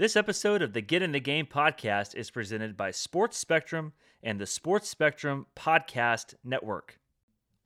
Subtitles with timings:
[0.00, 3.92] This episode of the Get in the Game podcast is presented by Sports Spectrum
[4.22, 6.98] and the Sports Spectrum Podcast Network.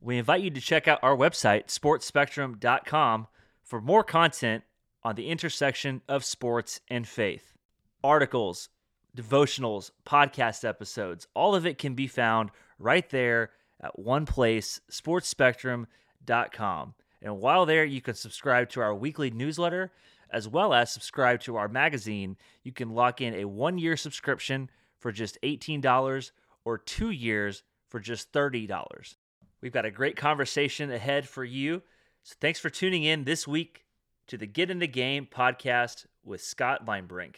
[0.01, 3.27] We invite you to check out our website, sportspectrum.com,
[3.63, 4.65] for more content
[5.01, 7.53] on the intersection of sports and faith.
[8.03, 8.67] Articles,
[9.15, 16.95] devotionals, podcast episodes, all of it can be found right there at one place, sportspectrum.com.
[17.21, 19.93] And while there, you can subscribe to our weekly newsletter
[20.31, 22.37] as well as subscribe to our magazine.
[22.63, 26.31] You can lock in a one year subscription for just $18
[26.63, 29.15] or two years for just $30.
[29.61, 31.81] We've got a great conversation ahead for you.
[32.23, 33.85] So thanks for tuning in this week
[34.27, 37.35] to the Get in the Game podcast with Scott Linebrink.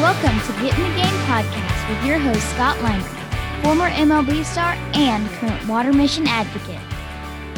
[0.00, 4.72] Welcome to Get in the Game podcast with your host Scott Linebrink, former MLB star
[4.94, 6.80] and current water mission advocate.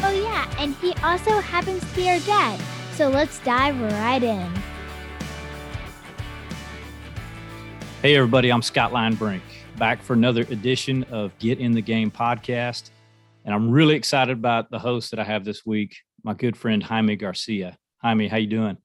[0.01, 2.59] Oh yeah, and he also happens to be our dad.
[2.95, 4.51] So let's dive right in.
[8.01, 9.39] Hey, everybody, I'm Scott Linebrink,
[9.77, 12.89] back for another edition of Get in the Game podcast.
[13.45, 16.83] And I'm really excited about the host that I have this week, my good friend
[16.83, 17.77] Jaime Garcia.
[18.01, 18.77] Jaime, how you doing?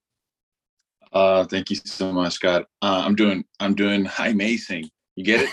[1.11, 2.65] Uh, thank you so much, Scott.
[2.81, 4.89] Uh, I'm doing I'm doing high amazing.
[5.15, 5.49] You get it?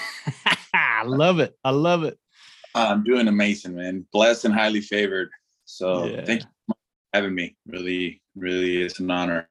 [0.74, 1.56] I love it.
[1.64, 2.18] I love it.
[2.74, 4.06] Uh, I'm doing amazing, man.
[4.12, 5.30] Blessed and highly favored.
[5.64, 6.24] So yeah.
[6.24, 6.76] thank you for
[7.12, 7.56] having me.
[7.66, 9.48] Really, really, it's an honor.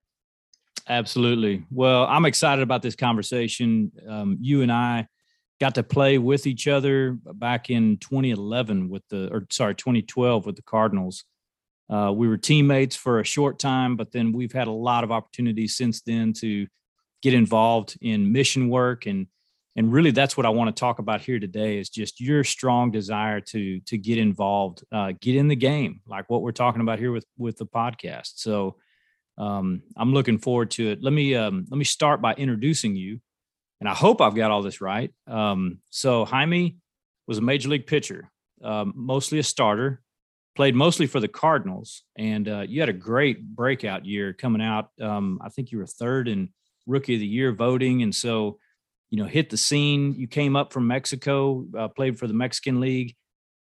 [0.87, 1.65] Absolutely.
[1.71, 3.91] Well, I'm excited about this conversation.
[4.07, 5.07] Um, you and I
[5.59, 10.55] got to play with each other back in 2011 with the, or sorry, 2012 with
[10.55, 11.23] the Cardinals.
[11.89, 15.11] Uh, we were teammates for a short time, but then we've had a lot of
[15.11, 16.67] opportunities since then to
[17.21, 19.27] get involved in mission work and
[19.75, 22.91] and really that's what I want to talk about here today is just your strong
[22.91, 26.99] desire to to get involved, uh, get in the game, like what we're talking about
[26.99, 28.33] here with with the podcast.
[28.35, 28.77] So
[29.37, 31.03] um, I'm looking forward to it.
[31.03, 33.19] Let me um, let me start by introducing you,
[33.81, 35.13] and I hope I've got all this right.
[35.27, 36.77] Um, so Jaime
[37.27, 38.31] was a major league pitcher,
[38.63, 40.01] um, mostly a starter,
[40.55, 44.89] played mostly for the Cardinals, and uh, you had a great breakout year coming out.
[45.01, 46.49] Um, I think you were third in
[46.85, 48.59] Rookie of the Year voting, and so
[49.09, 50.15] you know hit the scene.
[50.15, 53.15] You came up from Mexico, uh, played for the Mexican League,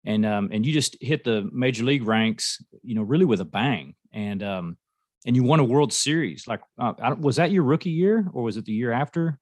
[0.04, 2.62] and um, and you just hit the major league ranks.
[2.82, 4.76] You know, really with a bang, and um,
[5.26, 6.46] and you won a World Series.
[6.46, 9.38] Like, uh, was that your rookie year, or was it the year after?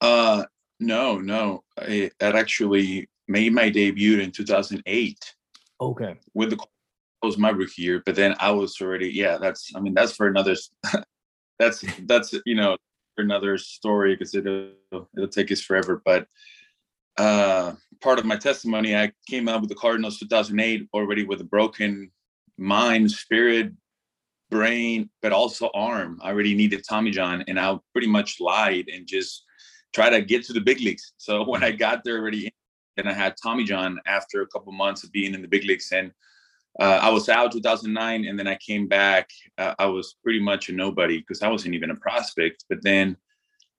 [0.00, 0.44] Uh,
[0.80, 1.62] no, no.
[1.78, 5.34] I, actually made my debut in 2008.
[5.80, 6.16] Okay.
[6.34, 6.58] With the
[7.22, 9.38] was my rookie year, but then I was already yeah.
[9.38, 10.54] That's I mean that's for another.
[11.58, 12.76] that's that's you know
[13.16, 14.72] another story because it'll
[15.16, 16.02] it'll take us forever.
[16.04, 16.26] But
[17.16, 21.44] uh, part of my testimony, I came out with the Cardinals 2008 already with a
[21.44, 22.10] broken
[22.58, 23.72] mind, spirit,
[24.50, 26.20] brain, but also arm.
[26.22, 29.44] I already needed Tommy John, and I pretty much lied and just
[29.94, 31.12] try to get to the big leagues.
[31.16, 32.53] So when I got there already
[32.96, 35.90] then I had Tommy John after a couple months of being in the big leagues.
[35.92, 36.12] And
[36.80, 39.30] uh, I was out 2009, and then I came back.
[39.58, 42.64] Uh, I was pretty much a nobody because I wasn't even a prospect.
[42.68, 43.16] But then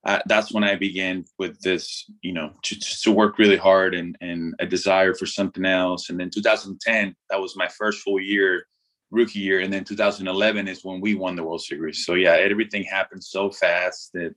[0.06, 4.18] uh, that's when I began with this, you know, to, to work really hard and
[4.22, 6.10] and a desire for something else.
[6.10, 8.66] And then 2010, that was my first full year,
[9.12, 9.60] rookie year.
[9.60, 12.06] And then 2011 is when we won the World Series.
[12.06, 14.36] So yeah, everything happened so fast that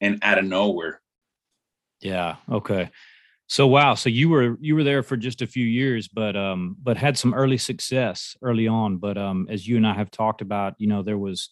[0.00, 1.00] and out of nowhere.
[2.00, 2.36] Yeah.
[2.48, 2.90] Okay.
[3.50, 6.76] So wow, so you were you were there for just a few years, but um,
[6.82, 8.98] but had some early success early on.
[8.98, 11.48] But um, as you and I have talked about, you know, there was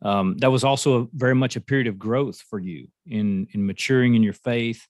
[0.00, 3.66] um, that was also a, very much a period of growth for you in in
[3.66, 4.86] maturing in your faith.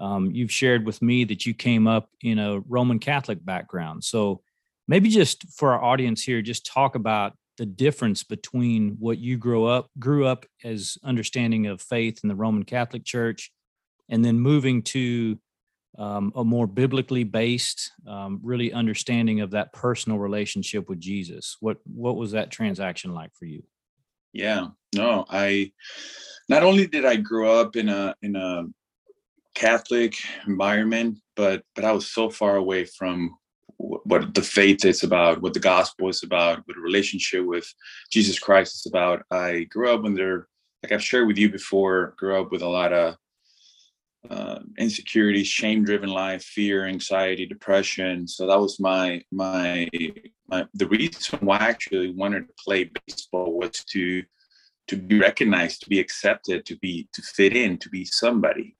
[0.00, 4.42] Um, you've shared with me that you came up in a Roman Catholic background, so
[4.86, 9.66] maybe just for our audience here, just talk about the difference between what you grew
[9.66, 13.50] up grew up as understanding of faith in the Roman Catholic Church,
[14.08, 15.36] and then moving to
[15.98, 21.56] um, a more biblically based, um, really understanding of that personal relationship with Jesus.
[21.60, 23.62] What what was that transaction like for you?
[24.32, 25.72] Yeah, no, I
[26.48, 28.64] not only did I grow up in a in a
[29.54, 30.14] Catholic
[30.46, 33.36] environment, but but I was so far away from
[33.76, 37.66] what the faith is about, what the gospel is about, what a relationship with
[38.10, 39.22] Jesus Christ is about.
[39.30, 40.48] I grew up when there,
[40.82, 43.16] like I've shared with you before, grew up with a lot of
[44.28, 48.28] uh, insecurity, shame-driven life, fear, anxiety, depression.
[48.28, 49.88] So that was my my
[50.48, 54.22] my the reason why I actually wanted to play baseball was to
[54.88, 58.76] to be recognized, to be accepted, to be to fit in, to be somebody.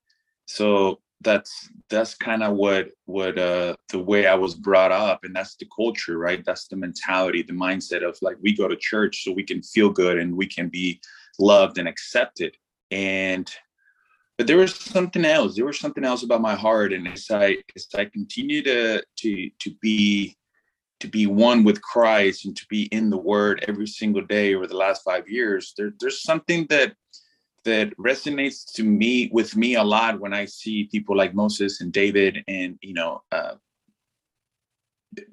[0.47, 5.37] So that's that's kind of what what uh the way i was brought up and
[5.37, 9.23] that's the culture right that's the mentality the mindset of like we go to church
[9.23, 11.01] so we can feel good and we can be
[11.39, 12.57] loved and accepted
[12.91, 13.53] and
[14.41, 17.59] but there was something else there was something else about my heart and as i
[17.77, 20.35] as i continue to to to be
[20.99, 24.67] to be one with christ and to be in the word every single day over
[24.67, 26.95] the last five years there, there's something that
[27.67, 31.93] that resonates to me with me a lot when I see people like Moses and
[31.93, 33.57] David and you know uh,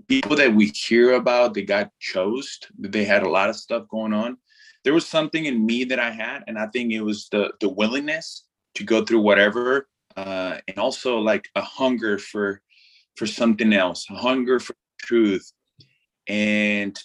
[0.09, 2.59] people that we hear about that got chose.
[2.77, 4.35] They had a lot of stuff going on.
[4.83, 7.69] There was something in me that I had, and I think it was the the
[7.69, 8.43] willingness
[8.77, 12.61] to go through whatever, uh, and also like a hunger for
[13.15, 15.51] for something else, a hunger for truth,
[16.27, 16.99] and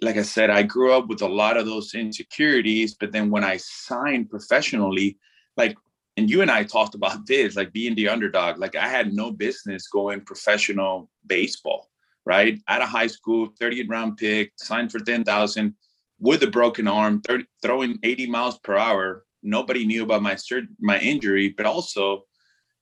[0.00, 2.94] like I said, I grew up with a lot of those insecurities.
[2.94, 5.18] But then when I signed professionally,
[5.56, 5.76] like,
[6.16, 9.30] and you and I talked about this, like being the underdog, like I had no
[9.30, 11.90] business going professional baseball,
[12.24, 12.58] right?
[12.68, 15.74] Out of high school, 30th round pick, signed for 10,000
[16.18, 19.24] with a broken arm, 30, throwing 80 miles per hour.
[19.42, 20.36] Nobody knew about my
[20.80, 22.24] my injury, but also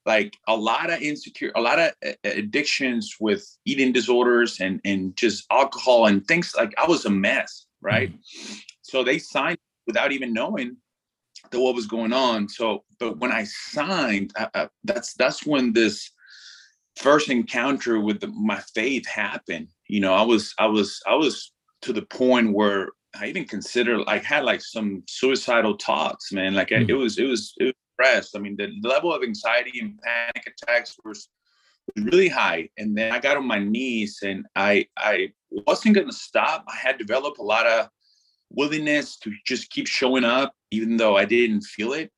[0.06, 1.92] like a lot of insecure a lot of
[2.24, 7.66] addictions with eating disorders and and just alcohol and things like i was a mess
[7.80, 8.10] right?
[8.10, 8.58] Mm-hmm.
[8.82, 10.76] so they signed without even knowing
[11.50, 12.48] that what was going on.
[12.48, 16.10] So but when i signed I, I, that's that's when this
[16.96, 19.68] first encounter with the, my faith happened.
[19.88, 21.52] You know i was i was i was
[21.82, 26.68] to the point where i even considered i had like some suicidal thoughts man like
[26.68, 26.88] mm-hmm.
[26.88, 28.36] it was it was it was depressed.
[28.36, 31.28] I mean, the level of anxiety and panic attacks was,
[31.94, 32.68] was really high.
[32.78, 36.64] And then I got on my knees and I I wasn't gonna stop.
[36.68, 37.88] I had developed a lot of
[38.50, 42.10] willingness to just keep showing up, even though I didn't feel it.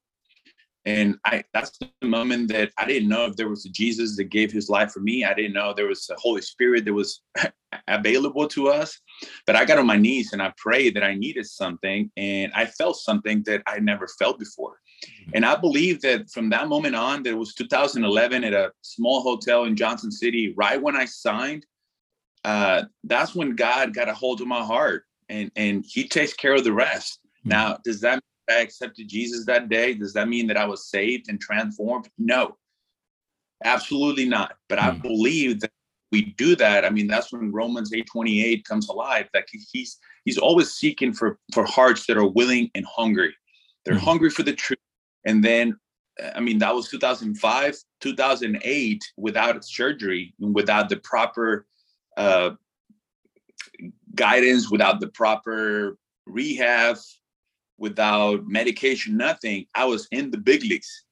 [0.85, 4.25] And I that's the moment that I didn't know if there was a Jesus that
[4.25, 5.25] gave his life for me.
[5.25, 7.23] I didn't know there was a Holy Spirit that was
[7.89, 8.99] available to us.
[9.47, 12.11] But I got on my knees and I prayed that I needed something.
[12.17, 14.79] And I felt something that I never felt before.
[15.05, 15.31] Mm-hmm.
[15.35, 19.65] And I believe that from that moment on, that was 2011 at a small hotel
[19.65, 21.65] in Johnson City, right when I signed,
[22.45, 26.55] uh, that's when God got a hold of my heart and, and he takes care
[26.55, 27.21] of the rest.
[27.25, 27.51] Mm-hmm.
[27.51, 28.21] Now, does that mean
[28.53, 29.95] I accepted Jesus that day?
[29.95, 32.09] Does that mean that I was saved and transformed?
[32.19, 32.57] No,
[33.65, 34.55] absolutely not.
[34.69, 34.79] But.
[34.79, 35.71] I believe that
[36.11, 36.85] we do that.
[36.85, 39.29] I mean, that's when Romans 8:28 comes alive.
[39.33, 43.35] That he's he's always seeking for for hearts that are willing and hungry.
[43.85, 44.05] They're mm-hmm.
[44.05, 44.79] hungry for the truth
[45.25, 45.77] and then
[46.35, 51.67] i mean that was 2005 2008 without surgery and without the proper
[52.17, 52.51] uh,
[54.15, 55.97] guidance without the proper
[56.27, 56.97] rehab
[57.83, 61.05] without medication nothing i was in the big leagues.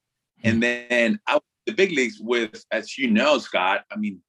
[0.43, 0.61] And hmm.
[0.61, 4.19] then i was the big leagues with as you know scott i mean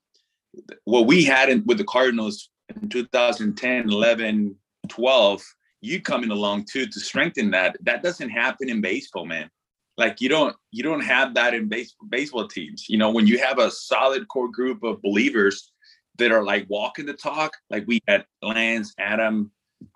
[0.85, 4.55] what we had in, with the cardinals in 2010 11
[4.89, 5.43] 12
[5.83, 9.50] you coming along too to strengthen that that doesn't happen in baseball man.
[9.99, 12.87] Like you don't you don't have that in base, baseball teams.
[12.89, 15.71] You know when you have a solid core group of believers
[16.19, 19.50] that are like walking the talk like we had lance adam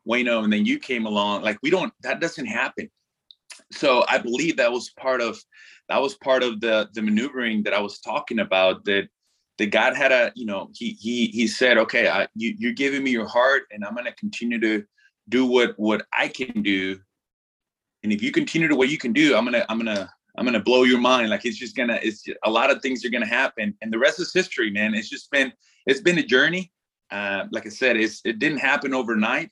[0.08, 2.90] wayno and then you came along like we don't that doesn't happen.
[3.72, 5.38] So i believe that was part of
[5.88, 9.08] that was part of the the maneuvering that i was talking about that
[9.58, 13.02] that god had a you know he he he said okay I, you, you're giving
[13.02, 14.84] me your heart and i'm to continue to
[15.28, 17.00] do what what i can do.
[18.02, 20.60] And if you continue to what you can do i'm gonna i'm gonna i'm gonna
[20.60, 21.30] blow your mind.
[21.30, 23.74] Like it's just gonna it's just, a lot of things are gonna happen.
[23.80, 24.94] And the rest is history man.
[24.94, 25.52] It's just been
[25.86, 26.72] it's been a journey.
[27.10, 29.50] Uh, like i said it's it didn't happen overnight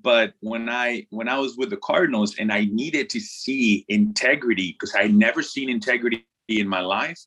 [0.00, 4.72] but when i when i was with the cardinals and i needed to see integrity
[4.72, 7.20] because i never seen integrity in my life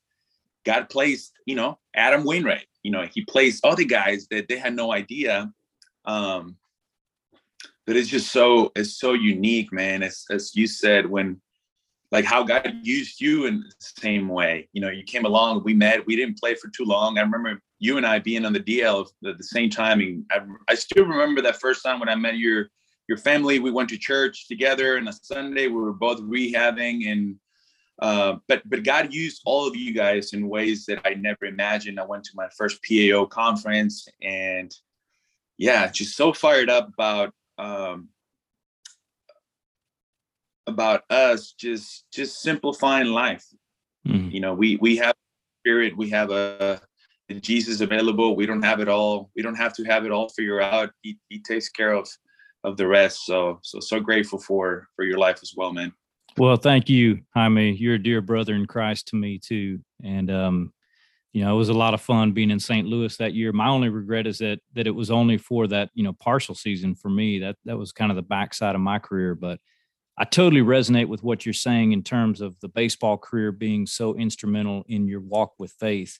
[0.64, 4.74] god placed you know adam wainwright you know he placed other guys that they had
[4.74, 5.52] no idea
[6.04, 6.56] um
[7.86, 10.02] but it's just so it's so unique, man.
[10.02, 11.40] As as you said, when
[12.10, 14.68] like how God used you in the same way.
[14.72, 17.16] You know, you came along, we met, we didn't play for too long.
[17.16, 20.00] I remember you and I being on the DL at the same time.
[20.00, 22.68] And I, I still remember that first time when I met your
[23.08, 23.58] your family.
[23.58, 27.36] We went to church together, and a Sunday we were both rehabbing and.
[28.00, 32.00] Uh, but but God used all of you guys in ways that I never imagined.
[32.00, 34.74] I went to my first PAO conference, and
[35.56, 38.08] yeah, just so fired up about um,
[40.66, 43.46] about us just just simplifying life.
[44.08, 44.30] Mm-hmm.
[44.30, 45.14] You know, we we have
[45.60, 46.80] spirit, we have a,
[47.36, 48.36] a Jesus available.
[48.36, 49.30] We don't have it all.
[49.34, 50.90] We don't have to have it all figured out.
[51.02, 52.08] He he takes care of
[52.64, 53.24] of the rest.
[53.24, 55.92] So so so grateful for for your life as well, man.
[56.38, 57.72] Well, thank you, Jaime.
[57.72, 60.72] You're a dear brother in Christ to me too, and um,
[61.32, 62.86] you know it was a lot of fun being in St.
[62.86, 63.52] Louis that year.
[63.52, 66.94] My only regret is that that it was only for that you know partial season
[66.94, 67.40] for me.
[67.40, 69.58] That that was kind of the backside of my career, but
[70.18, 74.14] I totally resonate with what you're saying in terms of the baseball career being so
[74.14, 76.18] instrumental in your walk with faith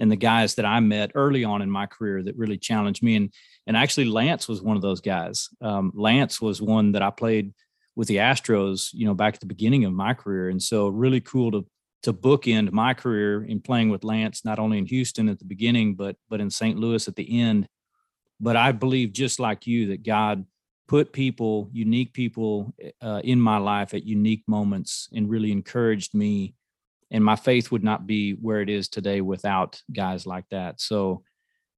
[0.00, 3.16] and the guys that I met early on in my career that really challenged me.
[3.16, 3.32] And
[3.66, 5.48] and actually, Lance was one of those guys.
[5.60, 7.52] Um, Lance was one that I played
[7.94, 11.20] with the Astros, you know, back at the beginning of my career, and so really
[11.20, 11.66] cool to
[12.02, 15.94] to bookend my career in playing with Lance, not only in Houston at the beginning,
[15.94, 16.78] but but in St.
[16.78, 17.68] Louis at the end.
[18.40, 20.46] But I believe, just like you, that God
[20.88, 26.54] put people, unique people, uh, in my life at unique moments, and really encouraged me
[27.10, 30.80] and my faith would not be where it is today without guys like that.
[30.80, 31.22] So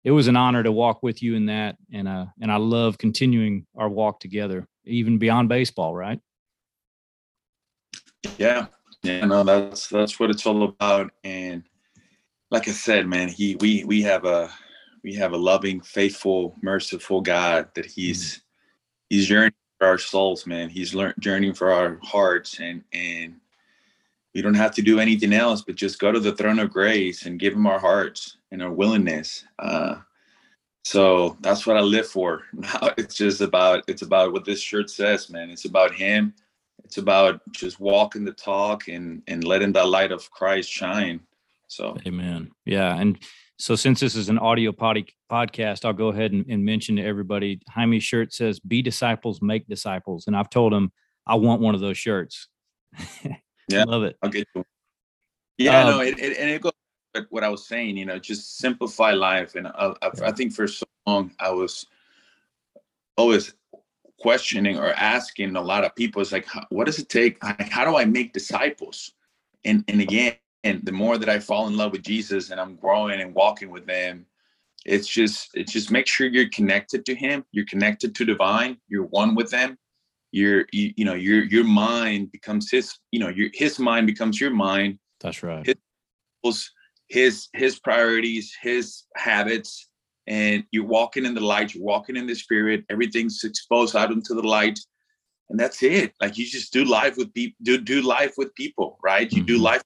[0.04, 2.98] it was an honor to walk with you in that, and uh, and I love
[2.98, 6.20] continuing our walk together, even beyond baseball, right?
[8.38, 8.66] Yeah,
[9.02, 11.12] yeah, no, that's that's what it's all about.
[11.24, 11.64] And
[12.50, 14.50] like I said, man, he we we have a
[15.04, 18.40] we have a loving, faithful, merciful God that He's mm.
[19.08, 20.70] He's yearning for our souls, man.
[20.70, 23.36] He's learning journeying for our hearts, and and
[24.34, 27.26] we don't have to do anything else but just go to the throne of grace
[27.26, 29.96] and give him our hearts and our willingness uh,
[30.84, 32.42] so that's what i live for.
[32.52, 35.50] Now it's just about it's about what this shirt says man.
[35.50, 36.34] It's about him.
[36.84, 41.20] It's about just walking the talk and and letting the light of christ shine
[41.68, 41.96] so.
[42.06, 42.50] Amen.
[42.66, 43.18] Yeah and
[43.58, 47.02] so since this is an audio pod- podcast i'll go ahead and, and mention to
[47.02, 50.90] everybody jaime's shirt says be disciples make disciples and i've told him
[51.26, 52.48] i want one of those shirts
[53.72, 54.16] Yeah, love it.
[54.22, 54.64] I'll get you.
[55.58, 56.72] Yeah, um, no, it, it, and it goes
[57.30, 57.96] what I was saying.
[57.96, 59.54] You know, just simplify life.
[59.54, 61.86] And I, I, I think for so long I was
[63.16, 63.54] always
[64.22, 67.84] questioning or asking a lot of people It's like what does it take like, how
[67.84, 69.12] do i make disciples
[69.64, 72.76] and and again and the more that i fall in love with jesus and i'm
[72.76, 74.24] growing and walking with them
[74.86, 79.06] it's just it's just make sure you're connected to him you're connected to divine you're
[79.06, 79.76] one with them
[80.32, 84.40] your you, you know your your mind becomes his you know your his mind becomes
[84.40, 84.98] your mind.
[85.20, 85.64] That's right.
[85.64, 86.70] His
[87.08, 89.88] his, his priorities his habits
[90.26, 92.84] and you're walking in the light you're walking in the spirit.
[92.88, 94.78] Everything's exposed out into the light
[95.50, 96.14] and that's it.
[96.20, 99.30] Like you just do life with people do do life with people right?
[99.30, 99.46] You mm-hmm.
[99.46, 99.82] do life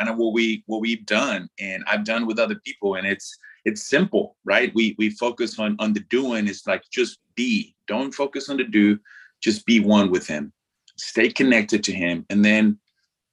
[0.00, 3.36] kind of what we what we've done and i've done with other people and it's
[3.64, 4.72] it's simple right?
[4.74, 6.48] We we focus on on the doing.
[6.48, 7.74] It's like just be.
[7.86, 8.98] Don't focus on the do
[9.42, 10.52] just be one with him
[10.98, 12.26] stay connected to him.
[12.28, 12.78] And then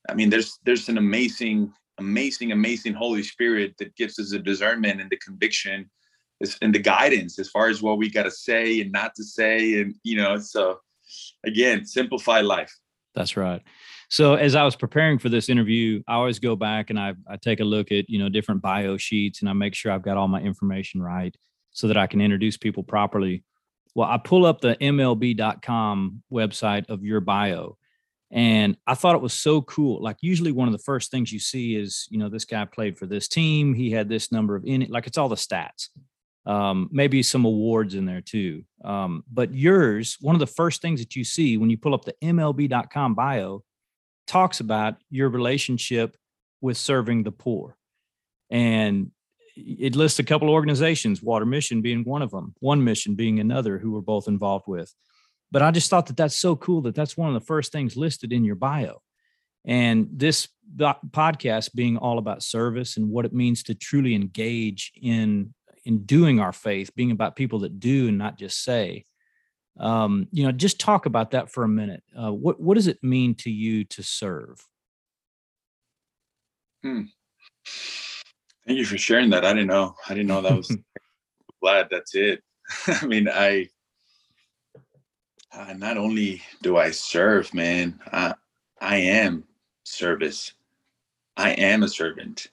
[0.10, 5.02] i mean there's there's an amazing amazing amazing holy spirit that gives us the discernment
[5.02, 5.90] and the conviction
[6.62, 9.82] and the guidance as far as what we got to say and not to say.
[9.82, 10.80] And you know so
[11.46, 12.74] again simplify life.
[13.16, 13.62] That's right.
[14.10, 17.38] So as i was preparing for this interview i always go back and i, I
[17.38, 20.16] take a look at you know different bio sheets and i make sure i've got
[20.16, 21.36] all my information right
[21.72, 23.44] so that i can introduce people properly
[23.96, 27.78] well, I pull up the MLB.com website of your bio
[28.30, 30.04] and I thought it was so cool.
[30.04, 32.98] Like usually one of the first things you see is, you know, this guy played
[32.98, 33.74] for this team.
[33.74, 35.90] He had this number of in it, like it's all the stats.
[36.46, 38.64] Um, maybe some awards in there too.
[38.84, 42.06] Um, but yours, one of the first things that you see when you pull up
[42.06, 43.64] the MLB.com bio
[44.28, 46.18] talks about your relationship
[46.62, 47.78] with serving the poor.
[48.50, 49.12] And
[49.56, 53.40] it lists a couple of organizations, Water Mission being one of them, One Mission being
[53.40, 54.94] another, who we're both involved with.
[55.52, 57.96] But I just thought that that's so cool that that's one of the first things
[57.96, 59.02] listed in your bio.
[59.64, 60.48] And this
[60.78, 65.54] podcast being all about service and what it means to truly engage in
[65.86, 69.06] in doing our faith, being about people that do and not just say.
[69.80, 72.04] Um, you know, just talk about that for a minute.
[72.18, 74.66] Uh, what what does it mean to you to serve?
[76.84, 77.04] Hmm.
[78.66, 79.46] Thank you for sharing that.
[79.46, 79.96] I didn't know.
[80.10, 80.76] I didn't know that was
[81.62, 82.44] glad that's it.
[82.88, 83.70] I mean, I
[85.54, 88.34] uh, not only do I serve, man, I,
[88.82, 89.46] I am
[89.84, 90.54] service.
[91.38, 92.48] I am a servant,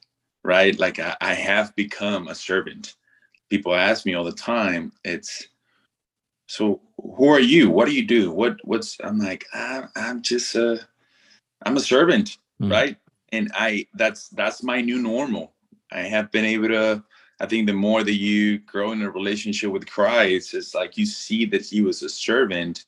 [0.44, 0.78] right?
[0.78, 2.94] Like I, I have become a servant.
[3.48, 5.48] People ask me all the time, it's
[6.46, 7.70] so who are you?
[7.70, 8.30] What do you do?
[8.30, 10.80] What what's I'm like, I, I'm just a
[11.64, 12.70] I'm a servant, mm.
[12.70, 12.96] right?
[13.30, 15.51] And I that's that's my new normal
[15.92, 17.04] I have been able to.
[17.40, 21.06] I think the more that you grow in a relationship with Christ, it's like you
[21.06, 22.84] see that He was a servant,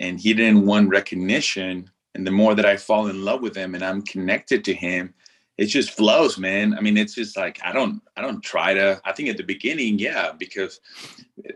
[0.00, 1.90] and He didn't want recognition.
[2.14, 5.12] And the more that I fall in love with Him and I'm connected to Him,
[5.58, 6.74] it just flows, man.
[6.74, 9.00] I mean, it's just like I don't, I don't try to.
[9.04, 10.80] I think at the beginning, yeah, because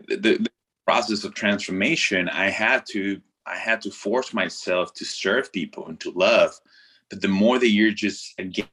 [0.07, 0.47] the, the
[0.85, 5.99] process of transformation, I had to I had to force myself to serve people and
[6.01, 6.59] to love.
[7.09, 8.67] But the more that you're just again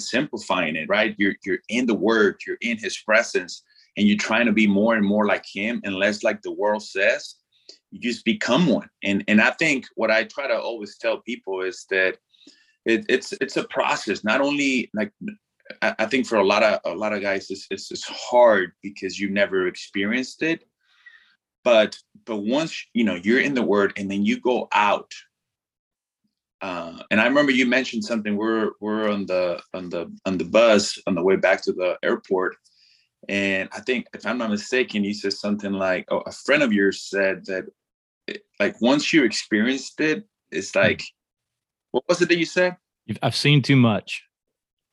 [0.00, 1.14] simplifying it, right?
[1.18, 3.62] You're you're in the word, you're in his presence,
[3.96, 6.82] and you're trying to be more and more like him and less like the world
[6.82, 7.36] says,
[7.90, 8.88] you just become one.
[9.04, 12.18] And and I think what I try to always tell people is that
[12.84, 14.24] it, it's it's a process.
[14.24, 15.12] Not only like
[15.80, 18.72] I, I think for a lot of a lot of guys, it's, it's it's hard
[18.82, 20.64] because you never experienced it.
[21.64, 25.12] But but once you know you're in the word and then you go out
[26.62, 28.36] uh, and I remember you mentioned something.
[28.36, 31.98] We're we're on the on the on the bus on the way back to the
[32.04, 32.56] airport,
[33.28, 36.72] and I think if I'm not mistaken, you said something like, "Oh, a friend of
[36.72, 37.64] yours said that,
[38.28, 40.78] it, like once you experienced it, it's hmm.
[40.78, 41.02] like,
[41.90, 42.76] what was it that you said?
[43.22, 44.22] I've seen too much.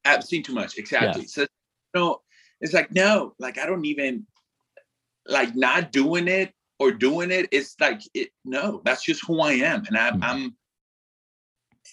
[0.05, 0.75] I've seen too much.
[0.79, 1.21] Exactly.
[1.21, 1.27] Yeah.
[1.27, 1.47] So, you
[1.93, 2.21] know,
[2.61, 4.25] it's like no, like I don't even
[5.27, 7.47] like not doing it or doing it.
[7.51, 8.29] It's like it.
[8.43, 10.23] No, that's just who I am, and I, mm-hmm.
[10.23, 10.55] I'm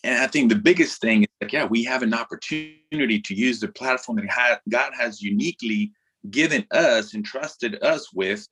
[0.04, 3.60] and I think the biggest thing is like, yeah, we have an opportunity to use
[3.60, 5.92] the platform that God has uniquely
[6.30, 8.46] given us and trusted us with.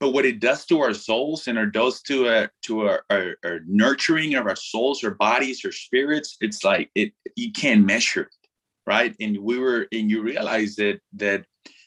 [0.00, 3.36] But what it does to our souls and it does to a to our, our,
[3.44, 8.22] our nurturing of our souls, our bodies, our spirits, it's like it you can't measure
[8.22, 8.48] it,
[8.86, 9.14] right?
[9.20, 11.44] And we were and you realize that that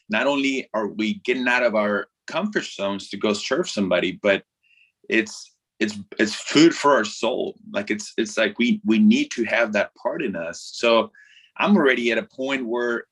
[0.08, 4.42] not only are we getting out of our comfort zones to go serve somebody, but
[5.08, 7.56] it's it's it's food for our soul.
[7.72, 10.70] Like it's it's like we we need to have that part in us.
[10.74, 11.12] So
[11.60, 13.04] i'm already at a point where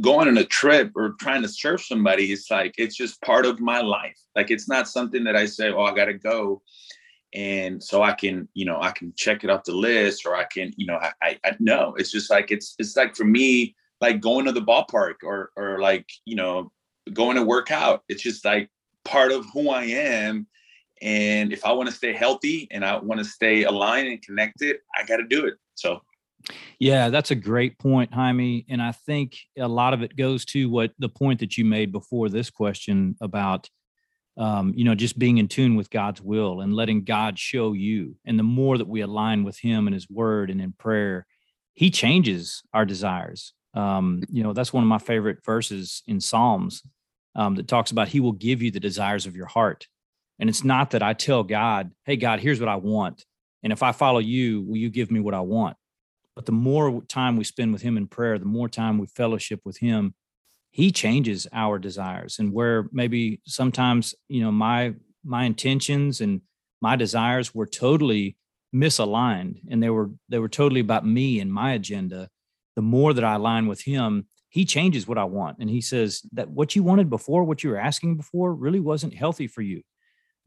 [0.00, 3.60] going on a trip or trying to serve somebody it's like it's just part of
[3.60, 4.18] my life.
[4.34, 6.62] Like it's not something that i say oh i gotta go.
[7.34, 10.44] And so i can you know i can check it off the list or i
[10.44, 14.20] can you know i i, know it's just like it's it's like for me like
[14.20, 16.72] going to the ballpark or or like you know
[17.12, 18.02] going to work out.
[18.08, 18.70] It's just like
[19.04, 20.46] part of who i am
[21.02, 24.78] and if I want to stay healthy and I want to stay aligned and connected,
[24.96, 25.54] I got to do it.
[25.74, 26.00] So,
[26.78, 28.64] yeah, that's a great point, Jaime.
[28.68, 31.92] And I think a lot of it goes to what the point that you made
[31.92, 33.68] before this question about,
[34.36, 38.16] um, you know, just being in tune with God's will and letting God show you.
[38.24, 41.26] And the more that we align with Him and His Word and in prayer,
[41.74, 43.52] He changes our desires.
[43.74, 46.82] Um, you know, that's one of my favorite verses in Psalms
[47.34, 49.86] um, that talks about He will give you the desires of your heart.
[50.38, 53.24] And it's not that I tell God, hey, God, here's what I want.
[53.62, 55.76] And if I follow you, will you give me what I want?
[56.36, 59.60] But the more time we spend with Him in prayer, the more time we fellowship
[59.64, 60.14] with Him,
[60.70, 62.38] He changes our desires.
[62.38, 66.40] And where maybe sometimes, you know, my my intentions and
[66.80, 68.36] my desires were totally
[68.74, 72.28] misaligned and they were they were totally about me and my agenda
[72.76, 76.20] the more that i align with him he changes what i want and he says
[76.32, 79.80] that what you wanted before what you were asking before really wasn't healthy for you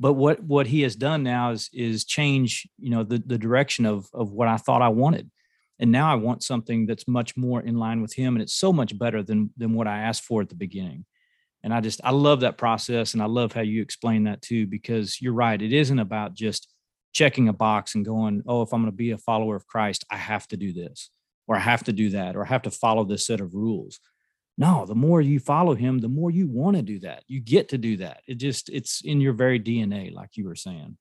[0.02, 3.86] but what what he has done now is is change you know the the direction
[3.86, 5.30] of of what I thought I wanted.
[5.80, 8.74] And now I want something that's much more in line with him and it's so
[8.74, 11.06] much better than than what I asked for at the beginning.
[11.64, 14.66] And I just I love that process and I love how you explain that too
[14.66, 16.68] because you're right it isn't about just
[17.14, 20.04] checking a box and going oh if I'm going to be a follower of Christ
[20.10, 21.12] I have to do this
[21.48, 24.00] or I have to do that or I have to follow this set of rules
[24.62, 27.24] no the more you follow him the more you want to do that.
[27.28, 28.22] You get to do that.
[28.28, 30.98] It just it's in your very dna like you were saying.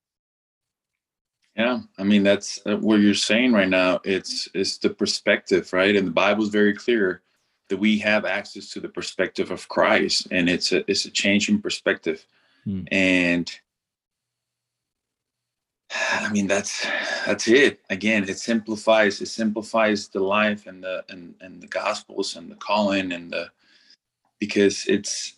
[1.56, 5.94] Yeah i mean that's uh, what you're saying right now it's it's the perspective right?
[5.96, 7.22] And the bible's very clear
[7.68, 11.48] that we have access to the perspective of christ and it's a it's a change
[11.48, 12.24] in perspective.
[12.64, 12.82] Hmm.
[12.92, 13.50] and
[15.92, 16.86] I mean that's
[17.26, 17.80] that's it.
[17.90, 22.56] Again, it simplifies it simplifies the life and the and and the gospels and the
[22.56, 23.50] calling and the
[24.38, 25.34] because it's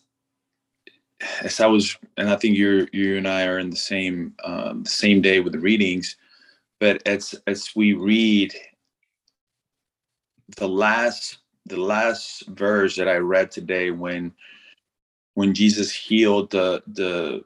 [1.42, 4.82] as I was and I think you're you and I are in the same um,
[4.84, 6.16] the same day with the readings,
[6.80, 8.54] but as as we read
[10.56, 14.32] the last the last verse that I read today when
[15.34, 17.44] when Jesus healed the the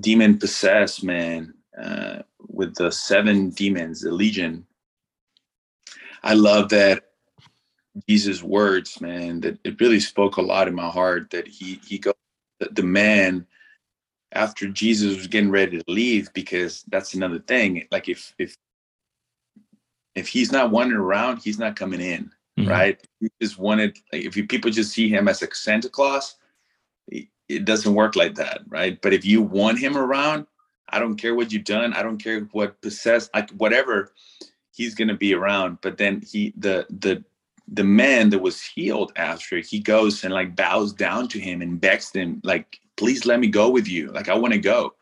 [0.00, 4.66] demon possessed man uh, with the seven demons, the legion.
[6.22, 7.04] I love that
[8.08, 9.40] Jesus' words, man.
[9.40, 11.30] That it really spoke a lot in my heart.
[11.30, 12.14] That he he goes
[12.58, 13.46] the man
[14.32, 17.86] after Jesus was getting ready to leave because that's another thing.
[17.90, 18.56] Like if if
[20.14, 22.68] if he's not wandering around, he's not coming in, mm-hmm.
[22.68, 23.00] right?
[23.20, 26.36] He just wanted like if you, people just see him as a Santa Claus,
[27.08, 29.00] it, it doesn't work like that, right?
[29.00, 30.46] But if you want him around,
[30.88, 31.94] I don't care what you've done.
[31.94, 34.12] I don't care what possessed, like whatever.
[34.74, 35.78] He's gonna be around.
[35.80, 37.24] But then he the the
[37.68, 41.80] the man that was healed after he goes and like bows down to him and
[41.80, 44.92] begs him like please let me go with you like i want to go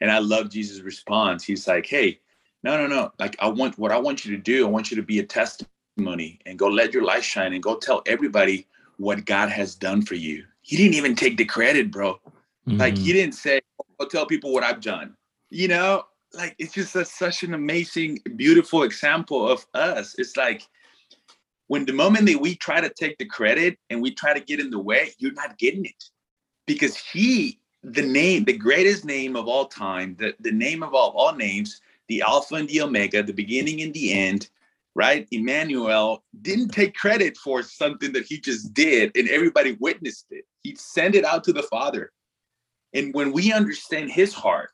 [0.00, 1.44] And I love Jesus' response.
[1.44, 2.20] He's like, hey,
[2.62, 3.12] no, no, no.
[3.18, 4.66] Like I want what I want you to do.
[4.66, 7.76] I want you to be a testimony and go let your light shine and go
[7.76, 8.66] tell everybody
[8.98, 10.44] what God has done for you.
[10.62, 12.20] He didn't even take the credit, bro.
[12.68, 12.76] Mm-hmm.
[12.76, 13.60] Like he didn't say,
[13.98, 15.16] "Go tell people what I've done."
[15.50, 20.14] You know, like it's just a, such an amazing, beautiful example of us.
[20.18, 20.62] It's like
[21.66, 24.60] when the moment that we try to take the credit and we try to get
[24.60, 26.04] in the way, you're not getting it
[26.66, 31.10] because he, the name, the greatest name of all time, the, the name of all,
[31.10, 34.48] all names, the Alpha and the Omega, the beginning and the end,
[34.94, 35.26] right?
[35.30, 40.44] Emmanuel didn't take credit for something that he just did and everybody witnessed it.
[40.62, 42.12] He sent it out to the Father.
[42.94, 44.72] And when we understand his heart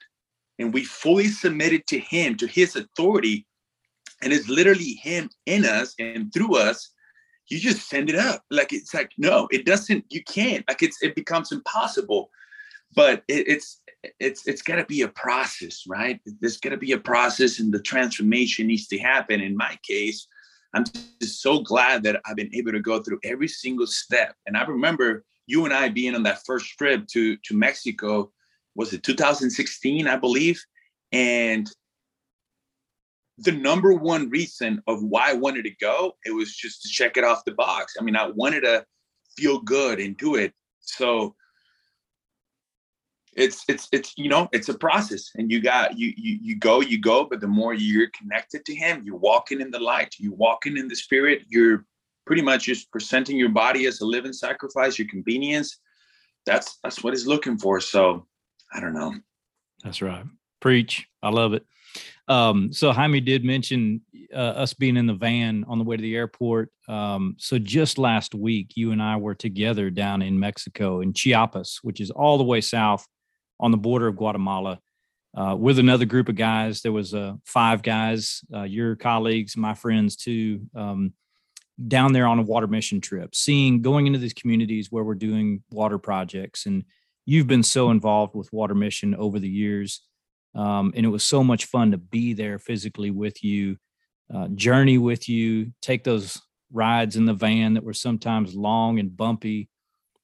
[0.58, 3.46] and we fully submit it to him, to his authority,
[4.22, 6.90] and it's literally him in us and through us,
[7.48, 8.42] you just send it up.
[8.50, 10.64] Like it's like, no, it doesn't, you can't.
[10.68, 12.30] Like it's it becomes impossible.
[12.94, 13.82] But it, it's
[14.20, 16.20] it's it's got to be a process, right?
[16.40, 19.40] There's got to be a process, and the transformation needs to happen.
[19.40, 20.26] In my case,
[20.74, 20.84] I'm
[21.20, 24.34] just so glad that I've been able to go through every single step.
[24.46, 28.32] And I remember you and I being on that first trip to to Mexico.
[28.76, 30.62] Was it 2016, I believe?
[31.12, 31.68] And
[33.38, 37.16] the number one reason of why I wanted to go, it was just to check
[37.16, 37.94] it off the box.
[37.98, 38.84] I mean, I wanted to
[39.36, 40.52] feel good and do it.
[40.80, 41.34] So
[43.36, 46.80] it's it's it's you know it's a process and you got you you you go
[46.80, 50.34] you go but the more you're connected to him you're walking in the light you're
[50.34, 51.84] walking in the spirit you're
[52.26, 55.78] pretty much just presenting your body as a living sacrifice your convenience
[56.46, 58.26] that's that's what he's looking for so
[58.72, 59.14] i don't know
[59.84, 60.24] that's right
[60.60, 61.64] preach i love it
[62.28, 64.00] um, so Jaime did mention
[64.34, 66.70] uh, us being in the van on the way to the airport.
[66.88, 71.80] Um, so just last week, you and I were together down in Mexico in Chiapas,
[71.82, 73.06] which is all the way south
[73.60, 74.80] on the border of Guatemala
[75.36, 76.82] uh, with another group of guys.
[76.82, 81.12] There was uh, five guys, uh, your colleagues, my friends too, um,
[81.88, 85.62] down there on a water mission trip, seeing going into these communities where we're doing
[85.70, 86.66] water projects.
[86.66, 86.84] And
[87.26, 90.02] you've been so involved with water mission over the years.
[90.54, 93.76] Um, and it was so much fun to be there physically with you,
[94.34, 96.40] uh, journey with you, take those
[96.72, 99.68] rides in the van that were sometimes long and bumpy.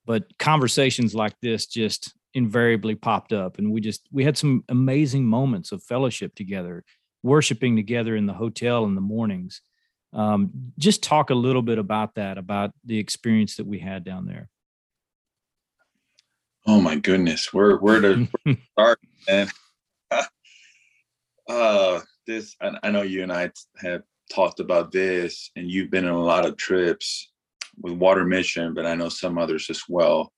[0.07, 5.25] But conversations like this just invariably popped up and we just we had some amazing
[5.25, 6.83] moments of fellowship together
[7.23, 9.61] worshiping together in the hotel in the mornings
[10.15, 14.27] um, just talk a little bit about that about the experience that we had down
[14.27, 14.49] there
[16.67, 18.29] oh my goodness where where to
[18.73, 18.99] start
[19.29, 19.49] man?
[21.49, 26.07] uh this I, I know you and i have talked about this and you've been
[26.07, 27.31] on a lot of trips
[27.81, 30.33] with water mission but i know some others as well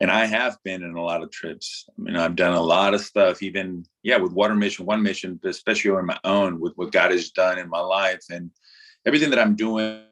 [0.00, 1.86] and I have been in a lot of trips.
[1.88, 5.38] I mean, I've done a lot of stuff, even yeah, with Water Mission, One Mission,
[5.42, 8.50] but especially on my own with what God has done in my life and
[9.06, 10.04] everything that I'm doing,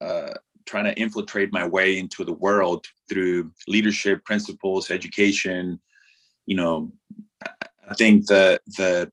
[0.00, 0.34] uh,
[0.66, 5.80] trying to infiltrate my way into the world through leadership principles, education.
[6.46, 6.92] You know,
[7.88, 9.10] I think the the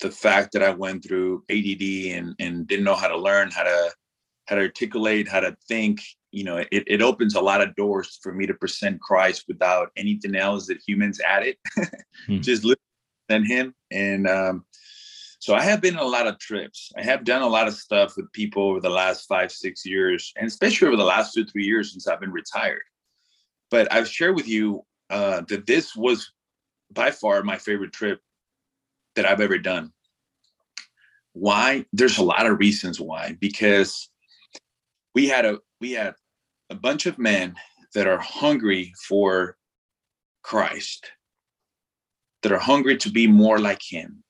[0.00, 3.64] the fact that I went through ADD and and didn't know how to learn how
[3.64, 3.90] to
[4.46, 6.00] how to articulate, how to think,
[6.36, 9.90] you know it, it opens a lot of doors for me to present christ without
[9.96, 11.56] anything else that humans added
[12.26, 12.40] hmm.
[12.40, 14.64] just listen him and um,
[15.46, 16.90] so i have been on a lot of trips.
[16.98, 20.32] I have done a lot of stuff with people over the last five six years
[20.36, 22.82] and especially over the last two three years since i've been retired.
[23.70, 26.32] But i've shared with you uh, that this was
[26.90, 28.18] by far my favorite trip
[29.14, 29.92] that i've ever done.
[31.32, 31.86] Why?
[31.92, 34.10] There's a lot of reasons why because
[35.14, 36.14] we had a we had
[36.70, 37.54] a bunch of men
[37.94, 39.56] that are hungry for
[40.42, 41.06] Christ,
[42.42, 44.24] that are hungry to be more like Him,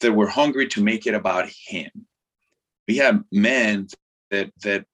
[0.00, 1.90] that were hungry to make it about Him.
[2.86, 3.88] We have men
[4.30, 4.86] that that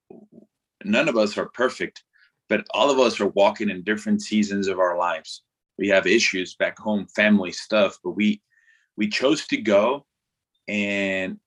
[0.85, 2.03] none of us are perfect,
[2.49, 5.43] but all of us are walking in different seasons of our lives.
[5.79, 8.43] We have issues back home, family stuff, but we
[8.97, 10.07] we chose to go
[10.69, 11.39] and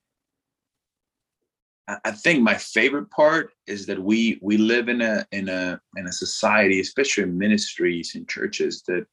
[2.04, 6.06] I think my favorite part is that we we live in a in a in
[6.06, 9.06] a society, especially in ministries and churches, that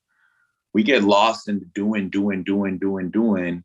[0.73, 3.63] we get lost in doing, doing, doing, doing, doing.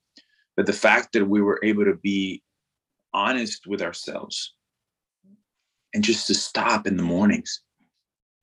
[0.60, 2.44] But the fact that we were able to be
[3.14, 4.56] honest with ourselves
[5.94, 7.62] and just to stop in the mornings.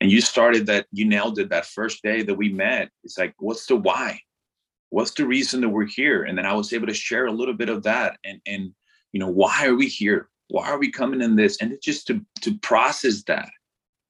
[0.00, 2.88] And you started that, you nailed it that first day that we met.
[3.05, 4.18] It's like, what's the why?
[4.88, 6.22] What's the reason that we're here?
[6.22, 8.72] And then I was able to share a little bit of that and and
[9.12, 10.31] you know, why are we here?
[10.48, 13.50] why are we coming in this and it's just to to process that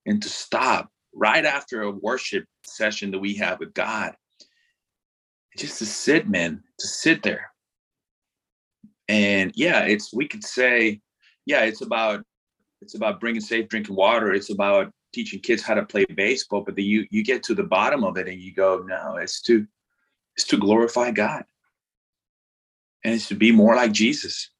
[0.04, 4.14] and to stop right after a worship session that we have with god
[5.56, 7.50] just to sit, man, to sit there.
[9.08, 11.00] And yeah, it's we could say,
[11.44, 12.24] yeah, it's about
[12.82, 14.32] it's about bringing safe drinking water.
[14.32, 16.62] It's about teaching kids how to play baseball.
[16.62, 19.40] But then you you get to the bottom of it and you go, no, it's
[19.42, 19.66] to
[20.36, 21.44] it's to glorify God,
[23.04, 24.50] and it's to be more like Jesus,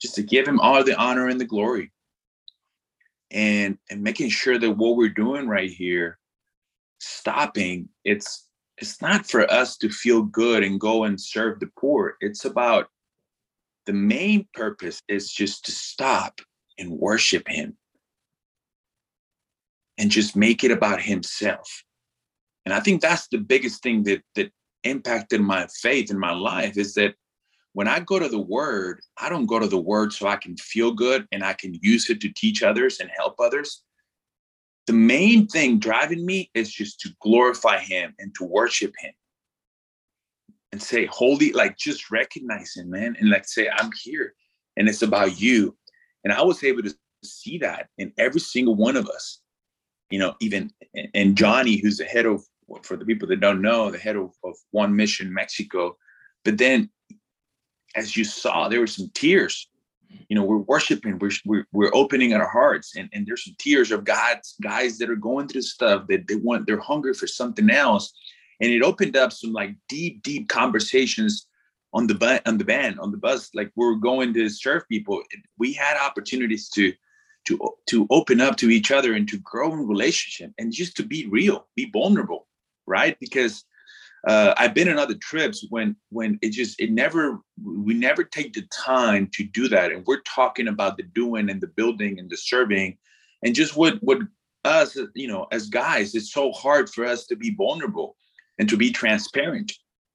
[0.00, 1.92] just to give Him all the honor and the glory,
[3.30, 6.18] and and making sure that what we're doing right here,
[7.00, 12.16] stopping, it's it's not for us to feel good and go and serve the poor.
[12.20, 12.88] It's about
[13.86, 16.40] the main purpose is just to stop
[16.78, 17.76] and worship him
[19.98, 21.84] and just make it about himself.
[22.64, 24.50] And I think that's the biggest thing that that
[24.84, 27.14] impacted my faith in my life is that
[27.72, 30.56] when I go to the word, I don't go to the word so I can
[30.56, 33.82] feel good and I can use it to teach others and help others.
[34.86, 39.12] The main thing driving me is just to glorify him and to worship him
[40.74, 44.34] and say, holy, like just recognize him, man, and like say, I'm here
[44.76, 45.76] and it's about you.
[46.24, 49.40] And I was able to see that in every single one of us,
[50.10, 50.72] you know, even
[51.14, 52.42] and Johnny, who's the head of,
[52.82, 55.96] for the people that don't know, the head of, of One Mission Mexico.
[56.44, 56.90] But then,
[57.94, 59.68] as you saw, there were some tears.
[60.28, 63.92] You know, we're worshiping, we're we're, we're opening our hearts, and, and there's some tears
[63.92, 67.70] of God's guys that are going through stuff that they want, they're hungry for something
[67.70, 68.12] else,
[68.60, 71.46] and it opened up some like deep, deep conversations
[71.92, 74.88] on the bu- on the band on the bus like we are going to serve
[74.88, 75.22] people.
[75.58, 76.92] We had opportunities to
[77.46, 81.04] to to open up to each other and to grow in relationship and just to
[81.04, 82.46] be real be vulnerable
[82.86, 83.18] right?
[83.20, 83.64] Because
[84.26, 88.54] uh, I've been on other trips when when it just it never we never take
[88.54, 89.92] the time to do that.
[89.92, 92.96] And we're talking about the doing and the building and the serving
[93.42, 94.18] and just what what
[94.64, 98.16] us you know as guys it's so hard for us to be vulnerable
[98.58, 99.72] and to be transparent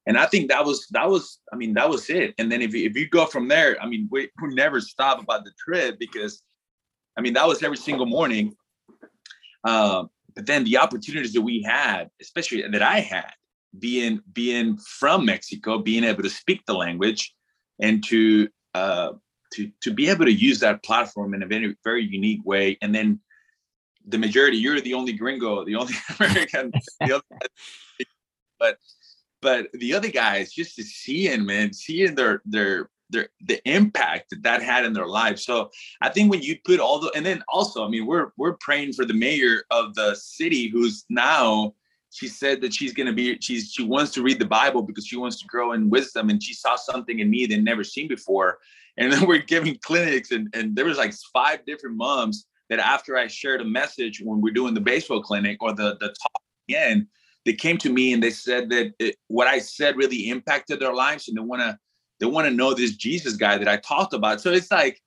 [0.10, 2.34] and I think that was that was I mean that was it.
[2.39, 5.21] And then if you, if you go from there, I mean we, we never stop
[5.21, 6.41] about the trip because
[7.15, 8.56] I mean that was every single morning.
[9.63, 13.32] Uh, but then the opportunities that we had, especially that I had,
[13.78, 17.32] being being from Mexico, being able to speak the language,
[17.80, 19.12] and to uh,
[19.54, 22.95] to to be able to use that platform in a very very unique way, and
[22.95, 23.19] then
[24.08, 26.71] the majority, you're the only gringo, the only American,
[27.02, 27.23] the other,
[28.60, 28.78] but
[29.41, 34.43] but the other guys just to seeing man seeing their their their the impact that
[34.43, 35.43] that had in their lives.
[35.43, 38.58] So i think when you put all the and then also i mean we're we're
[38.60, 41.74] praying for the mayor of the city who's now
[42.12, 45.06] she said that she's going to be she's she wants to read the bible because
[45.06, 48.08] she wants to grow in wisdom and she saw something in me they'd never seen
[48.08, 48.60] before.
[48.98, 53.17] And then we're giving clinics and and there was like five different moms that after
[53.17, 57.08] i shared a message when we're doing the baseball clinic or the the talk again
[57.49, 60.93] they came to me and they said that it, what I said really impacted their
[60.93, 61.79] lives, and they want to
[62.19, 64.39] they want to know this Jesus guy that I talked about.
[64.39, 65.01] So it's like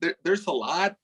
[0.00, 0.96] there, there's a lot,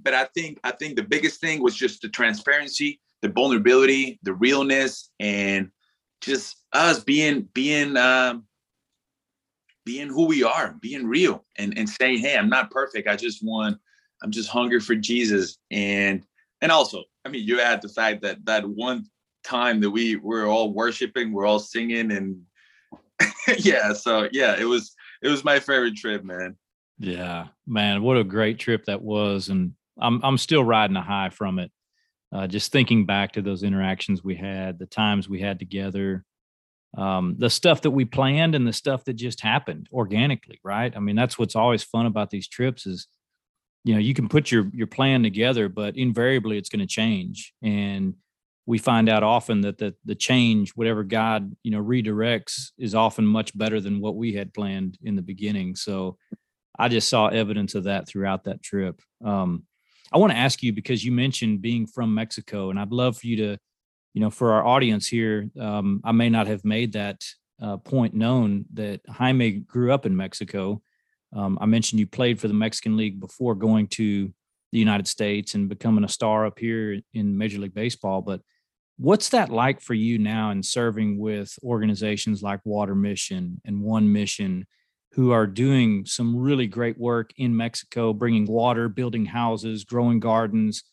[0.00, 4.32] but I think I think the biggest thing was just the transparency, the vulnerability, the
[4.32, 5.68] realness, and
[6.22, 8.44] just us being being um,
[9.84, 13.08] being who we are, being real, and and saying, hey, I'm not perfect.
[13.08, 13.76] I just want
[14.22, 16.24] I'm just hungry for Jesus, and
[16.62, 19.04] and also, I mean, you add the fact that that one
[19.44, 22.40] time that we were all worshiping, we're all singing, and
[23.58, 26.56] yeah, so yeah, it was it was my favorite trip, man.
[26.98, 31.30] Yeah, man, what a great trip that was, and I'm I'm still riding a high
[31.30, 31.70] from it.
[32.32, 36.24] Uh, just thinking back to those interactions we had, the times we had together,
[36.98, 40.96] um, the stuff that we planned, and the stuff that just happened organically, right?
[40.96, 43.06] I mean, that's what's always fun about these trips is,
[43.84, 47.52] you know, you can put your your plan together, but invariably it's going to change,
[47.62, 48.14] and
[48.66, 53.26] we find out often that the the change, whatever God you know redirects, is often
[53.26, 55.76] much better than what we had planned in the beginning.
[55.76, 56.16] So
[56.78, 59.00] I just saw evidence of that throughout that trip.
[59.24, 59.64] Um,
[60.12, 63.26] I want to ask you because you mentioned being from Mexico, and I'd love for
[63.26, 63.58] you to,
[64.12, 67.24] you know, for our audience here, um, I may not have made that
[67.60, 70.82] uh, point known that Jaime grew up in Mexico.
[71.34, 74.32] Um, I mentioned you played for the Mexican League before going to
[74.72, 78.40] the United States and becoming a star up here in Major League Baseball, but
[78.96, 84.12] What's that like for you now in serving with organizations like Water Mission and One
[84.12, 84.66] Mission,
[85.12, 90.84] who are doing some really great work in Mexico, bringing water, building houses, growing gardens,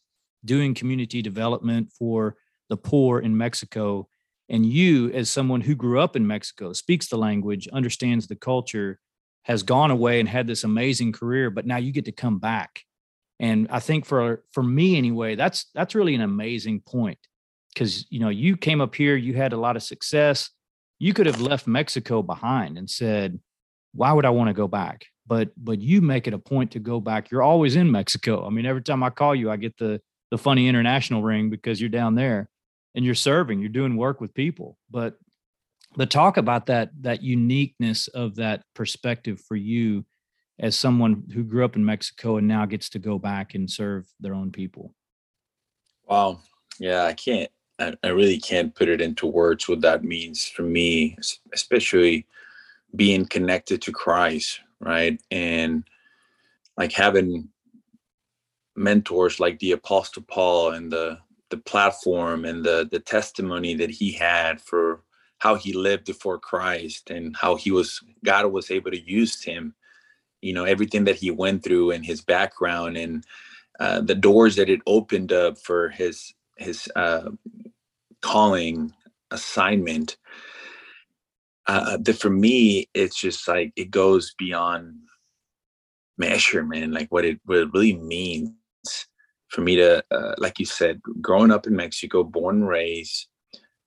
[0.43, 2.37] doing community development for
[2.69, 4.07] the poor in Mexico?
[4.49, 8.99] And you, as someone who grew up in Mexico, speaks the language, understands the culture,
[9.43, 12.81] has gone away and had this amazing career, but now you get to come back.
[13.39, 17.19] And I think for for me anyway, that's that's really an amazing point
[17.73, 20.49] because you know you came up here you had a lot of success
[21.01, 23.39] you could have left Mexico behind and said,
[23.91, 25.07] why would I want to go back?
[25.25, 27.31] But but you make it a point to go back.
[27.31, 28.45] You're always in Mexico.
[28.45, 31.81] I mean, every time I call you, I get the the funny international ring because
[31.81, 32.49] you're down there
[32.93, 34.77] and you're serving, you're doing work with people.
[34.91, 35.15] But
[35.95, 40.05] the talk about that that uniqueness of that perspective for you
[40.59, 44.05] as someone who grew up in Mexico and now gets to go back and serve
[44.19, 44.93] their own people.
[46.07, 46.41] Wow.
[46.79, 47.49] Yeah, I can't
[48.03, 51.17] I, really can't put it into words what that means for me,
[51.53, 52.27] especially
[52.95, 55.19] being connected to Christ, right?
[55.31, 55.83] And
[56.77, 57.49] like having
[58.75, 64.13] mentors like the apostle Paul and the the platform and the the testimony that he
[64.13, 65.01] had for
[65.39, 69.75] how he lived before Christ and how he was God was able to use him
[70.41, 73.25] you know everything that he went through and his background and
[73.79, 77.29] uh, the doors that it opened up for his his uh,
[78.21, 78.93] calling
[79.31, 80.17] assignment
[81.67, 84.95] uh, that for me it's just like it goes beyond
[86.17, 88.51] measurement like what it, what it really means
[89.49, 93.27] for me to uh, like you said growing up in mexico born and raised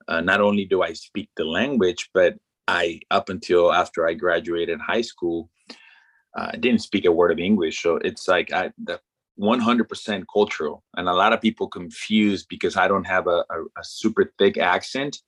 [0.08, 2.34] uh, not only do i speak the language but
[2.68, 5.50] i up until after i graduated high school
[6.36, 7.82] uh, i didn't speak a word of english.
[7.82, 9.00] So it's like i the
[9.38, 13.84] 100% cultural and a lot of people confuse because i don't have a, a, a,
[13.84, 15.18] super thick accent.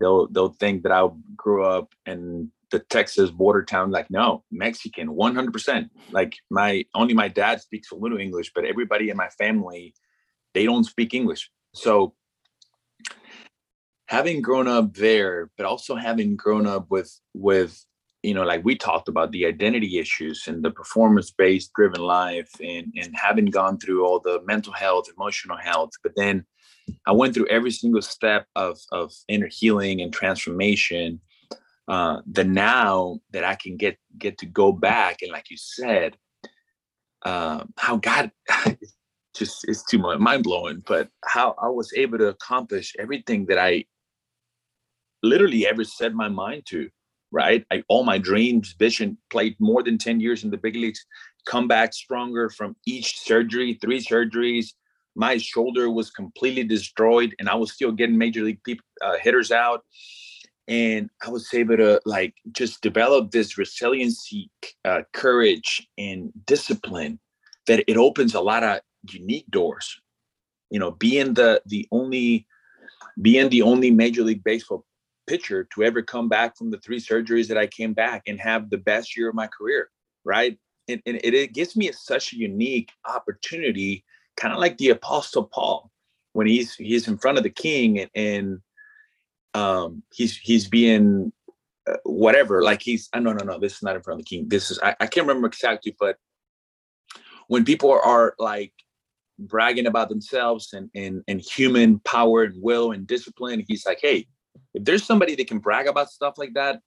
[0.00, 5.08] They'll they'll think that i grew up in the texas border town like no mexican
[5.08, 9.94] 100% like my only my dad speaks a little english but everybody in my family
[10.54, 11.50] they don't speak english.
[11.74, 12.14] So
[14.06, 17.84] having grown up there but also having grown up with with
[18.22, 22.50] you know, like we talked about the identity issues and the performance based driven life
[22.60, 25.90] and, and having gone through all the mental health, emotional health.
[26.02, 26.44] But then
[27.06, 31.20] I went through every single step of, of inner healing and transformation.
[31.88, 36.16] Uh, the now that I can get get to go back and like you said,
[37.24, 38.30] uh, how God
[39.34, 43.84] just it's too mind blowing, but how I was able to accomplish everything that I
[45.24, 46.88] literally ever set my mind to
[47.32, 47.64] right?
[47.72, 51.04] I, all my dreams, vision, played more than 10 years in the big leagues,
[51.46, 54.66] come back stronger from each surgery, three surgeries.
[55.16, 59.50] My shoulder was completely destroyed, and I was still getting major league people, uh, hitters
[59.50, 59.84] out.
[60.68, 64.48] And I was able to like just develop this resiliency,
[64.84, 67.18] uh, courage, and discipline
[67.66, 70.00] that it opens a lot of unique doors.
[70.70, 72.46] You know, being the the only
[73.20, 74.86] being the only major league baseball
[75.32, 78.68] pitcher to ever come back from the three surgeries that I came back and have
[78.68, 79.88] the best year of my career,
[80.24, 80.58] right?
[80.88, 84.04] And, and it, it gives me such a unique opportunity,
[84.36, 85.90] kind of like the Apostle Paul
[86.34, 88.58] when he's he's in front of the king and, and
[89.54, 91.32] um, he's he's being
[91.86, 94.28] uh, whatever, like he's uh, no no no, this is not in front of the
[94.28, 94.48] king.
[94.48, 96.16] This is I, I can't remember exactly, but
[97.48, 98.74] when people are like
[99.38, 104.26] bragging about themselves and, and and human power and will and discipline, he's like, hey,
[104.74, 106.80] if there's somebody that can brag about stuff like that,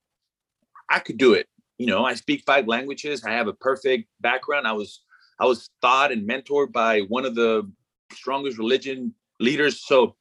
[0.89, 1.47] I could do it.
[1.78, 3.23] You know, I speak five languages.
[3.23, 4.67] I have a perfect background.
[4.67, 5.01] I was
[5.39, 7.69] I was taught and mentored by one of the
[8.13, 9.86] strongest religion leaders.
[9.86, 10.15] So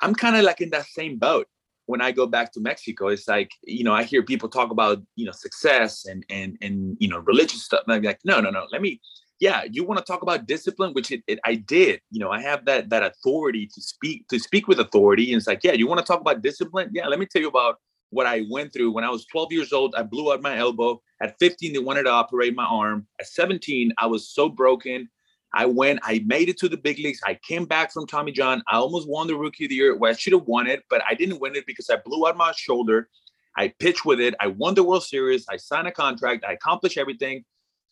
[0.00, 1.48] I'm kind of like in that same boat
[1.86, 3.08] when I go back to Mexico.
[3.08, 6.96] It's like, you know, I hear people talk about, you know, success and and and
[7.00, 7.82] you know, religious stuff.
[7.86, 8.66] And I'm like, no, no, no.
[8.70, 9.00] Let me
[9.40, 12.02] yeah, you want to talk about discipline, which it, it, I did.
[12.10, 15.32] You know, I have that that authority to speak to speak with authority.
[15.32, 16.90] And it's like, yeah, you want to talk about discipline?
[16.92, 17.76] Yeah, let me tell you about
[18.10, 19.94] what I went through when I was 12 years old.
[19.94, 21.00] I blew out my elbow.
[21.22, 23.06] At 15, they wanted to operate my arm.
[23.18, 25.08] At 17, I was so broken.
[25.54, 27.20] I went, I made it to the big leagues.
[27.24, 28.62] I came back from Tommy John.
[28.68, 31.02] I almost won the rookie of the year where I should have won it, but
[31.08, 33.08] I didn't win it because I blew out my shoulder.
[33.56, 34.34] I pitched with it.
[34.38, 35.46] I won the World Series.
[35.48, 36.44] I signed a contract.
[36.46, 37.44] I accomplished everything.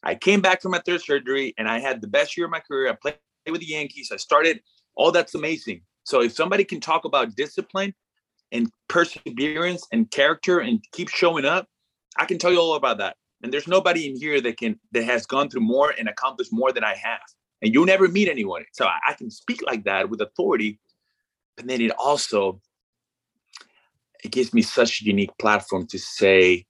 [0.02, 2.60] I came back from my third surgery and I had the best year of my
[2.60, 2.90] career.
[2.90, 3.16] I played
[3.50, 4.10] with the Yankees.
[4.12, 4.60] I started.
[4.94, 5.82] All that's amazing.
[6.04, 7.94] So if somebody can talk about discipline
[8.52, 11.68] and perseverance and character and keep showing up,
[12.16, 13.16] I can tell you all about that.
[13.42, 16.72] And there's nobody in here that can that has gone through more and accomplished more
[16.72, 17.20] than I have.
[17.62, 18.64] And you'll never meet anyone.
[18.72, 20.80] So I, I can speak like that with authority.
[21.56, 22.60] But then it also
[24.24, 26.66] it gives me such a unique platform to say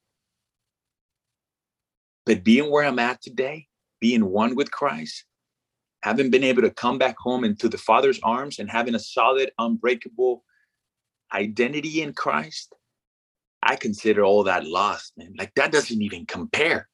[2.28, 3.66] but being where I'm at today,
[4.00, 5.24] being one with Christ,
[6.02, 9.50] having been able to come back home into the Father's arms and having a solid,
[9.58, 10.44] unbreakable
[11.32, 12.74] identity in Christ,
[13.62, 15.32] I consider all that lost, man.
[15.38, 16.90] Like that doesn't even compare.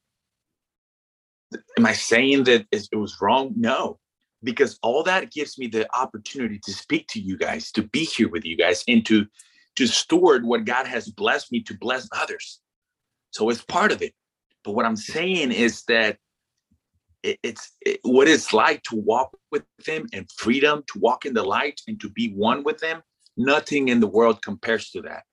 [1.77, 3.53] Am I saying that it was wrong?
[3.57, 3.99] No,
[4.41, 8.29] because all that gives me the opportunity to speak to you guys, to be here
[8.29, 9.25] with you guys, and to
[9.75, 12.61] to steward what God has blessed me to bless others.
[13.31, 14.13] So it's part of it.
[14.65, 16.17] But what I'm saying is that
[17.23, 21.33] it, it's it, what it's like to walk with them and freedom, to walk in
[21.33, 23.01] the light and to be one with them.
[23.37, 25.23] Nothing in the world compares to that.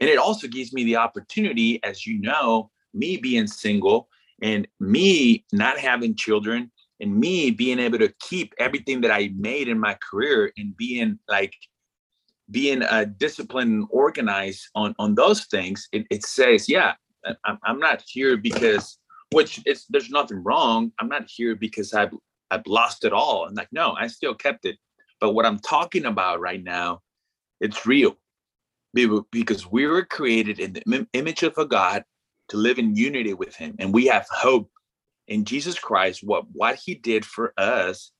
[0.00, 4.08] And it also gives me the opportunity, as you know, me being single
[4.42, 6.70] and me not having children
[7.00, 11.18] and me being able to keep everything that I made in my career and being
[11.28, 11.54] like
[12.50, 16.94] being uh, disciplined and organized on on those things, it, it says, yeah,
[17.44, 18.98] I'm, I'm not here because
[19.30, 20.92] which it's there's nothing wrong.
[20.98, 22.12] I'm not here because I've
[22.50, 23.46] I've lost it all.
[23.46, 24.76] I'm like, no, I still kept it.
[25.20, 27.00] But what I'm talking about right now,
[27.60, 28.16] it's real
[28.92, 32.04] because we were created in the image of a God
[32.48, 34.70] to live in unity with Him, and we have hope
[35.26, 36.22] in Jesus Christ.
[36.22, 38.12] What what He did for us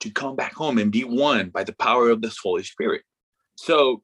[0.00, 3.02] to come back home and be one by the power of this Holy Spirit.
[3.56, 4.02] So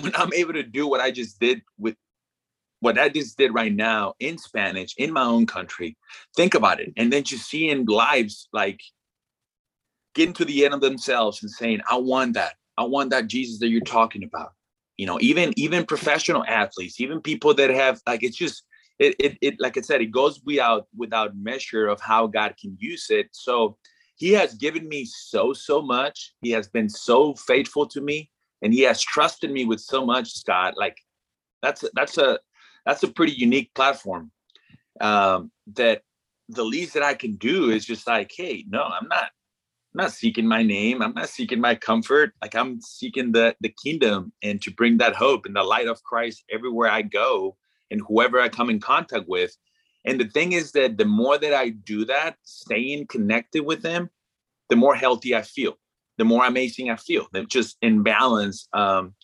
[0.00, 1.96] when I'm able to do what I just did with
[2.84, 5.96] what I just did right now in Spanish in my own country,
[6.36, 6.92] think about it.
[6.98, 8.80] And then just seeing lives like
[10.14, 12.54] getting to the end of themselves and saying, I want that.
[12.76, 14.52] I want that Jesus that you're talking about.
[14.98, 18.64] You know, even even professional athletes, even people that have like it's just
[18.98, 22.76] it, it, it like I said, it goes without without measure of how God can
[22.78, 23.28] use it.
[23.32, 23.78] So
[24.16, 26.34] he has given me so so much.
[26.42, 28.30] He has been so faithful to me
[28.60, 30.96] and he has trusted me with so much scott like
[31.64, 32.38] that's that's a
[32.84, 34.30] that's a pretty unique platform
[35.00, 36.02] um, that
[36.48, 40.12] the least that i can do is just like hey no i'm not i'm not
[40.12, 44.60] seeking my name i'm not seeking my comfort like i'm seeking the the kingdom and
[44.60, 47.56] to bring that hope and the light of christ everywhere i go
[47.90, 49.56] and whoever i come in contact with
[50.04, 54.10] and the thing is that the more that i do that staying connected with them
[54.68, 55.78] the more healthy i feel
[56.16, 57.26] the more amazing I feel.
[57.32, 58.68] They're just in balance.
[58.72, 59.14] Um,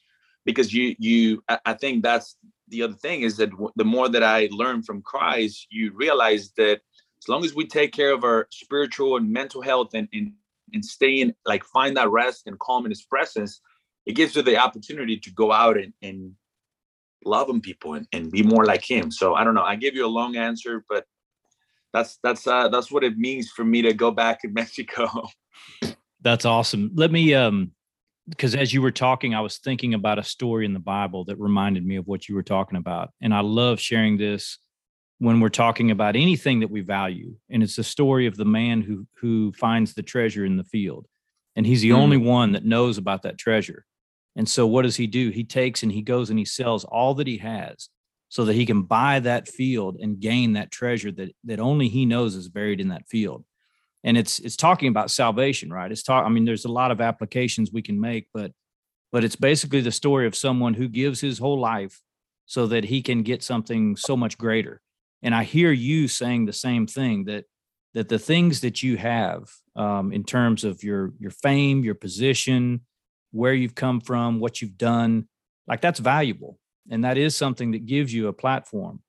[0.44, 2.36] because you you I think that's
[2.70, 6.80] the other thing is that the more that I learn from Christ, you realize that
[7.22, 10.32] as long as we take care of our spiritual and mental health and and,
[10.72, 13.60] and stay in like find that rest and calm in his presence,
[14.06, 16.32] it gives you the opportunity to go out and, and
[17.24, 19.10] love him people and, and be more like him.
[19.10, 19.62] So I don't know.
[19.62, 21.04] I give you a long answer, but
[21.92, 25.28] that's that's uh that's what it means for me to go back in Mexico.
[26.22, 26.92] That's awesome.
[26.94, 27.72] Let me um
[28.31, 31.39] because as you were talking, I was thinking about a story in the Bible that
[31.39, 33.11] reminded me of what you were talking about.
[33.20, 34.59] And I love sharing this
[35.18, 37.35] when we're talking about anything that we value.
[37.51, 41.07] And it's the story of the man who who finds the treasure in the field.
[41.57, 41.97] And he's the mm.
[41.97, 43.85] only one that knows about that treasure.
[44.37, 45.31] And so what does he do?
[45.31, 47.89] He takes and he goes and he sells all that he has
[48.28, 52.07] so that he can buy that field and gain that treasure that that only he
[52.07, 53.45] knows is buried in that field
[54.05, 55.92] and it's it's talking about salvation right?
[55.92, 58.53] It's talk i mean there's a lot of applications we can make but
[59.12, 62.01] but it's basically the story of someone who gives his whole life
[62.46, 64.80] so that he can get something so much greater.
[65.22, 67.44] And i hear you saying the same thing that
[67.94, 72.80] that the things that you have um, in terms of your your fame your position
[73.32, 75.28] where you've come from what you've done
[75.70, 76.59] like that's valuable.
[76.90, 79.01] And that is something that gives you a platform.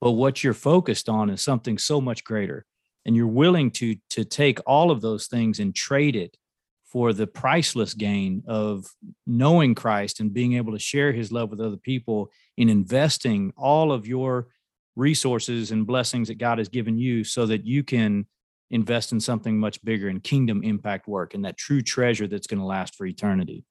[0.00, 2.66] But what you're focused on is something so much greater
[3.06, 6.36] and you're willing to to take all of those things and trade it
[6.84, 8.84] for the priceless gain of
[9.26, 13.92] knowing Christ and being able to share his love with other people in investing all
[13.92, 14.48] of your
[14.96, 18.26] resources and blessings that God has given you so that you can
[18.70, 22.60] invest in something much bigger in kingdom impact work and that true treasure that's going
[22.60, 23.64] to last for eternity.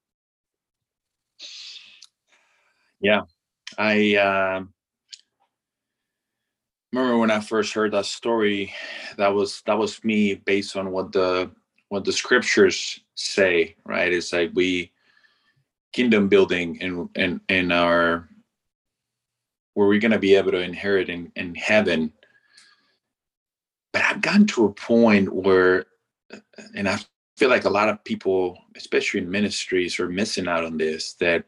[3.02, 3.22] Yeah.
[3.78, 4.64] I uh
[6.92, 8.74] remember when I first heard that story,
[9.18, 11.52] that was that was me based on what the
[11.90, 14.12] what the scriptures say, right?
[14.12, 14.92] It's like we
[15.94, 18.28] kingdom building in in in our
[19.74, 22.12] where we're gonna be able to inherit in, in heaven.
[23.92, 25.86] But I've gotten to a point where
[26.76, 27.00] and I
[27.38, 31.46] feel like a lot of people, especially in ministries, are missing out on this, that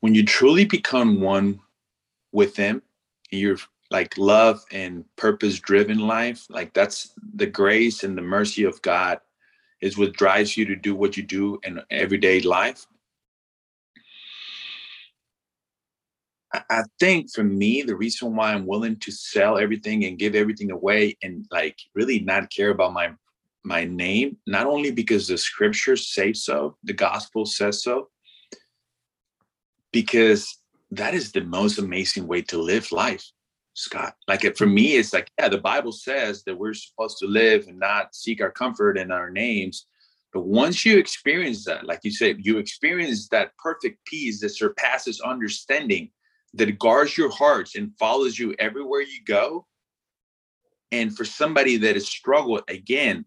[0.00, 1.60] when you truly become one
[2.32, 2.82] with them,
[3.30, 3.56] you're
[3.90, 9.18] like love and purpose driven life like that's the grace and the mercy of god
[9.80, 12.86] is what drives you to do what you do in everyday life
[16.70, 20.70] I think for me, the reason why I'm willing to sell everything and give everything
[20.70, 23.12] away and like really not care about my
[23.64, 28.10] my name, not only because the scriptures say so, the gospel says so,
[29.92, 30.58] because
[30.92, 33.24] that is the most amazing way to live life.
[33.76, 34.16] Scott.
[34.26, 37.68] Like it, for me, it's like, yeah, the Bible says that we're supposed to live
[37.68, 39.86] and not seek our comfort in our names.
[40.32, 45.20] but once you experience that like you said you experience that perfect peace that surpasses
[45.20, 46.10] understanding
[46.52, 49.66] that guards your hearts and follows you everywhere you go
[50.92, 53.24] and for somebody that has struggled again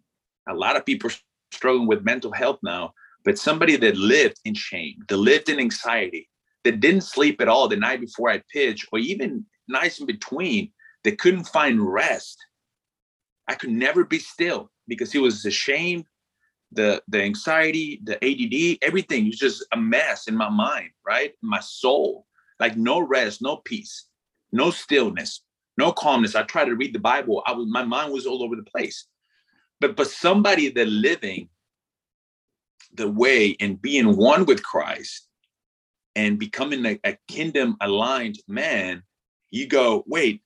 [0.47, 1.09] a lot of people
[1.51, 2.93] struggling with mental health now
[3.25, 6.29] but somebody that lived in shame that lived in anxiety
[6.63, 10.71] that didn't sleep at all the night before i pitched or even nights in between
[11.03, 12.37] that couldn't find rest
[13.47, 16.05] i could never be still because he was ashamed
[16.71, 21.59] the the anxiety the ADD everything was just a mess in my mind right my
[21.59, 22.25] soul
[22.59, 24.05] like no rest no peace
[24.51, 25.41] no stillness
[25.79, 26.35] no calmness.
[26.35, 27.41] I tried to read the Bible.
[27.47, 29.05] I was my mind was all over the place.
[29.79, 31.47] But but somebody that living
[32.93, 35.27] the way and being one with Christ
[36.15, 39.03] and becoming a, a kingdom aligned man,
[39.51, 40.41] you go, wait,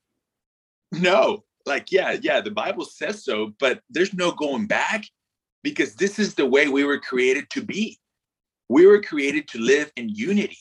[0.91, 5.05] no, like, yeah, yeah, the Bible says so, but there's no going back
[5.63, 7.99] because this is the way we were created to be.
[8.69, 10.57] We were created to live in unity,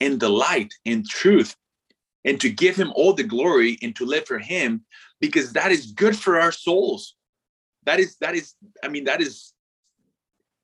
[0.00, 1.56] in the light, in truth,
[2.24, 4.84] and to give him all the glory and to live for him
[5.20, 7.16] because that is good for our souls.
[7.84, 9.52] That is that is i mean that is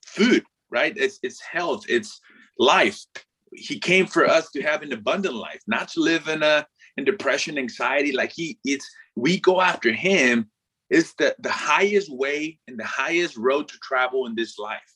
[0.06, 0.96] food right?
[0.96, 2.20] It's it's health it's
[2.58, 3.04] life.
[3.52, 6.66] He came for us to have an abundant life not to live in a
[6.97, 10.51] in depression anxiety like he it's we go after him
[10.91, 14.91] It's the the highest way and the highest road to travel in this life.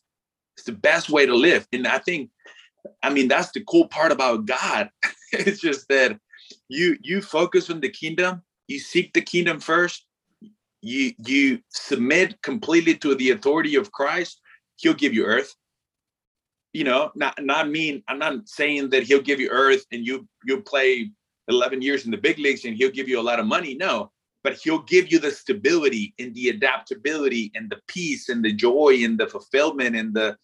[0.57, 1.67] It's the best way to live.
[1.73, 2.31] And i think
[3.03, 4.91] i mean that's the cool part about god.
[5.33, 6.19] It's just that
[6.69, 10.07] you you focus on the kingdom you seek the kingdom first
[10.81, 14.41] you you submit completely to the authority of christ
[14.77, 15.55] he'll give you earth.
[16.73, 20.29] You know not not mean i'm not saying that he'll give you earth and you
[20.45, 21.11] you play
[21.49, 24.11] 11 years in the big leagues and he'll give you a lot of money no
[24.43, 28.99] but he'll give you the stability and the adaptability and the peace and the joy
[29.03, 30.37] and the fulfillment and the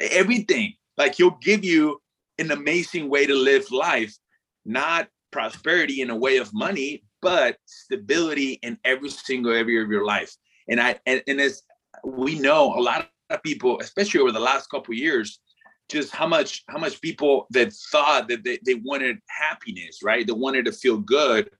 [0.00, 2.00] everything like he'll give you
[2.38, 4.16] an amazing way to live life
[4.64, 10.04] not prosperity in a way of money, but stability in every single area of your
[10.04, 10.34] life.
[10.68, 11.62] And I and, and as
[12.04, 15.40] we know, a lot of people, especially over the last couple years,
[15.88, 20.26] just how much how much people that thought that they, they wanted happiness, right?
[20.26, 21.50] They wanted to feel good.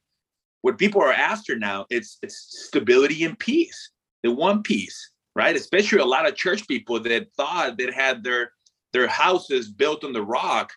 [0.62, 3.90] What people are after now, it's it's stability and peace.
[4.22, 5.54] the one piece right?
[5.54, 8.50] Especially a lot of church people that thought that had their
[8.92, 10.72] their houses built on the rock,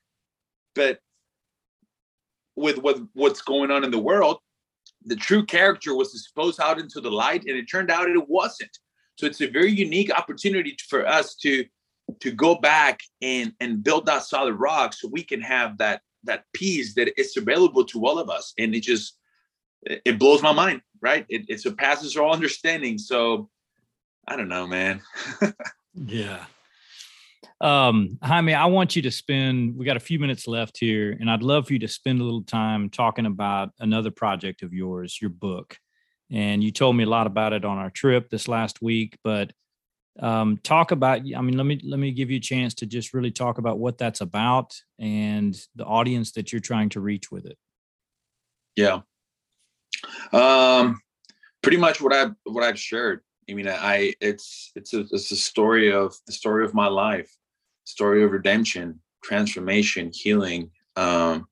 [0.76, 0.99] but
[2.56, 4.38] with what what's going on in the world
[5.06, 8.70] the true character was exposed out into the light and it turned out it wasn't
[9.18, 11.66] so it's a very unique opportunity for us to
[12.20, 16.45] to go back and and build that solid rock so we can have that that
[16.53, 18.53] peace that is available to all of us.
[18.57, 19.18] And it just
[19.86, 21.26] it blows my mind right?
[21.30, 22.97] It, it surpasses our understanding.
[22.97, 23.49] So
[24.28, 25.01] i don't know man.
[25.93, 26.45] Yeah.
[27.59, 31.30] Um, Jaime, I want you to spend, we got a few minutes left here, and
[31.30, 35.20] I'd love for you to spend a little time talking about another project of yours,
[35.22, 35.78] your book.
[36.32, 39.51] And you told me a lot about it on our trip this last week, but
[40.20, 43.14] um, talk about, I mean, let me, let me give you a chance to just
[43.14, 47.45] really talk about what that's about and the audience that you're trying to reach with
[47.45, 47.57] it.
[48.76, 49.01] Yeah.
[50.34, 50.99] Um,
[51.62, 53.22] pretty much what I've, what I've shared.
[53.49, 57.32] I mean, I, it's, it's a, it's a story of the story of my life
[57.91, 61.47] story of redemption, transformation, healing, um,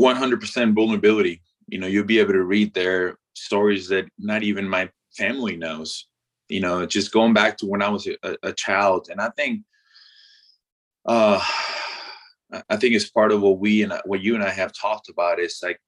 [0.00, 1.42] 100% vulnerability.
[1.68, 6.07] You know, you'll be able to read their stories that not even my family knows.
[6.48, 9.62] You know, just going back to when I was a, a child, and I think,
[11.06, 11.42] uh,
[12.70, 15.38] I think it's part of what we and what you and I have talked about
[15.38, 15.80] is like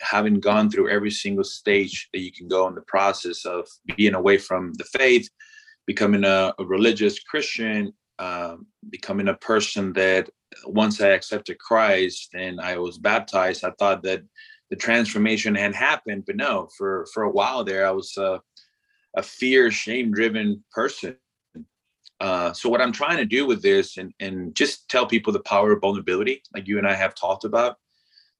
[0.00, 4.14] having gone through every single stage that you can go in the process of being
[4.14, 5.28] away from the faith,
[5.86, 10.28] becoming a, a religious Christian, um, becoming a person that
[10.66, 14.22] once I accepted Christ and I was baptized, I thought that
[14.70, 18.40] the transformation had happened, but no, for for a while there, I was a,
[19.16, 21.16] a fear, shame-driven person.
[22.20, 25.40] Uh, so what I'm trying to do with this, and and just tell people the
[25.40, 27.76] power of vulnerability, like you and I have talked about,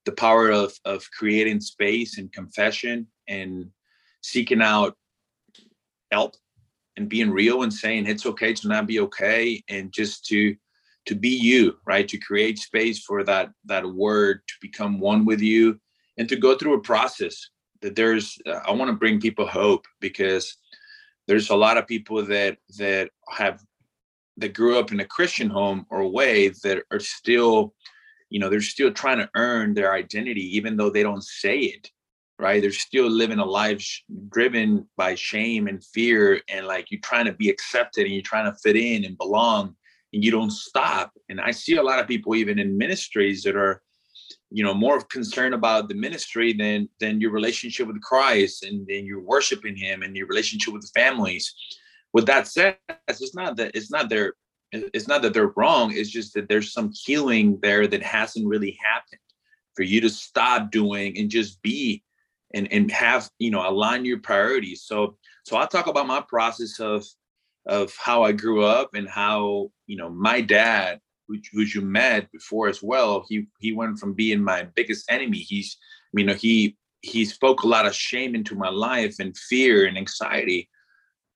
[0.04, 3.70] the power of of creating space and confession and
[4.22, 4.96] seeking out
[6.10, 6.36] help
[6.96, 10.54] and being real and saying it's okay to not be okay and just to
[11.06, 15.40] to be you right to create space for that that word to become one with
[15.40, 15.78] you
[16.18, 17.50] and to go through a process
[17.82, 20.56] that there's uh, i want to bring people hope because
[21.26, 23.62] there's a lot of people that that have
[24.36, 27.74] that grew up in a christian home or way that are still
[28.30, 31.90] you know they're still trying to earn their identity even though they don't say it
[32.38, 32.60] right?
[32.60, 37.26] They're still living a life sh- driven by shame and fear, and like you're trying
[37.26, 39.74] to be accepted and you're trying to fit in and belong,
[40.12, 41.12] and you don't stop.
[41.28, 43.82] And I see a lot of people even in ministries that are,
[44.50, 48.86] you know, more of concern about the ministry than than your relationship with Christ and
[48.86, 51.54] then you're worshiping Him and your relationship with the families.
[52.12, 52.76] With that said,
[53.08, 54.34] it's not that it's not their
[54.72, 55.92] it's not that they're wrong.
[55.92, 59.20] It's just that there's some healing there that hasn't really happened
[59.74, 62.02] for you to stop doing and just be
[62.54, 66.80] and and have you know align your priorities so so i'll talk about my process
[66.80, 67.04] of
[67.66, 72.30] of how i grew up and how you know my dad which, which you met
[72.32, 75.38] before as well he he went from being my biggest enemy.
[75.38, 75.76] He's
[76.12, 79.98] you know he he spoke a lot of shame into my life and fear and
[79.98, 80.68] anxiety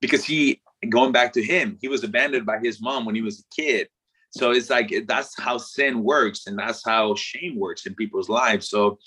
[0.01, 3.41] because he going back to him he was abandoned by his mom when he was
[3.41, 3.89] a kid.
[4.31, 8.69] So it's like that's how sin works and that's how shame works in people's lives.
[8.69, 8.99] So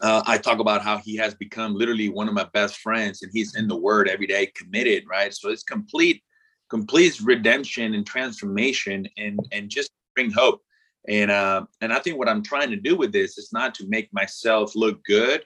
[0.00, 3.30] uh, I talk about how he has become literally one of my best friends, and
[3.34, 5.32] he's in the Word every day, committed, right?
[5.34, 6.22] So it's complete,
[6.70, 10.62] complete redemption and transformation, and and just bring hope.
[11.08, 13.88] And uh, and I think what I'm trying to do with this is not to
[13.88, 15.44] make myself look good,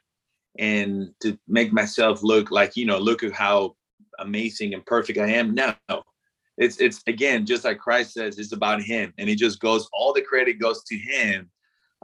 [0.59, 3.77] and to make myself look like you know, look at how
[4.19, 5.55] amazing and perfect I am.
[5.55, 5.75] No,
[6.59, 9.89] it's it's again just like Christ says, it's about Him, and He just goes.
[9.93, 11.51] All the credit goes to Him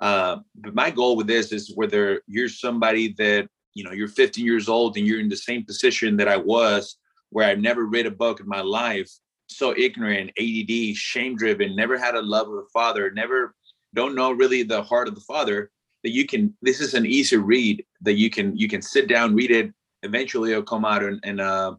[0.01, 4.45] uh, but my goal with this is whether you're somebody that you know you're 15
[4.45, 6.97] years old and you're in the same position that I was,
[7.31, 9.11] where I've never read a book in my life,
[9.49, 13.55] so ignorant, ADD, shame driven, never had a love of the Father, never
[13.95, 15.71] don't know really the heart of the Father.
[16.03, 16.57] That you can.
[16.63, 19.71] This is an easy read that you can you can sit down, read it.
[20.03, 21.77] Eventually, it'll come out in, in a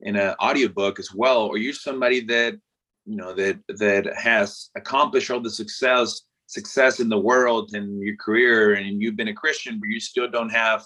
[0.00, 1.46] in an audiobook as well.
[1.46, 2.54] Or you're somebody that
[3.08, 8.16] you know that that has accomplished all the success success in the world and your
[8.16, 10.84] career and you've been a christian but you still don't have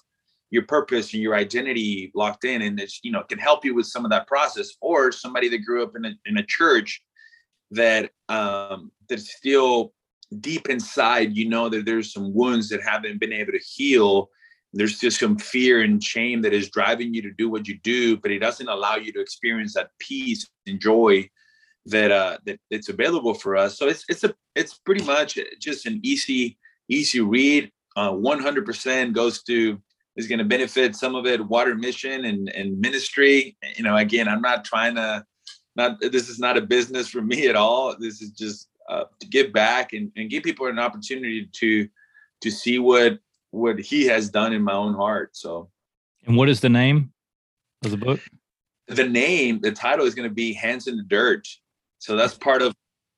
[0.53, 3.87] your purpose and your identity locked in and it's you know can help you with
[3.87, 7.03] some of that process or somebody that grew up in a, in a church
[7.71, 9.95] that um that's still
[10.41, 14.31] deep inside you know that there's some wounds that haven't been able to heal.
[14.75, 18.19] There's just some fear and shame that is driving you to do what you do
[18.19, 21.29] but it doesn't allow you to experience that peace and joy
[21.87, 23.79] that uh that it's available for us.
[23.79, 29.43] So it's it's a it's pretty much just an easy easy read uh 100% goes
[29.45, 29.81] to
[30.17, 33.57] is going to benefit some of it water mission and and ministry.
[33.77, 35.25] You know again i'm not trying to
[35.77, 37.97] not this is not a business for me at all.
[37.99, 41.89] This is just uh, to give back and, and give people an opportunity to
[42.43, 43.19] to see what
[43.51, 45.37] what he has done in my own heart.
[45.37, 45.71] So.
[46.27, 47.13] And what is the name
[47.85, 48.21] of the book?
[48.89, 51.49] The name the title is going to be hands in the dirt.
[51.99, 52.75] So that's part of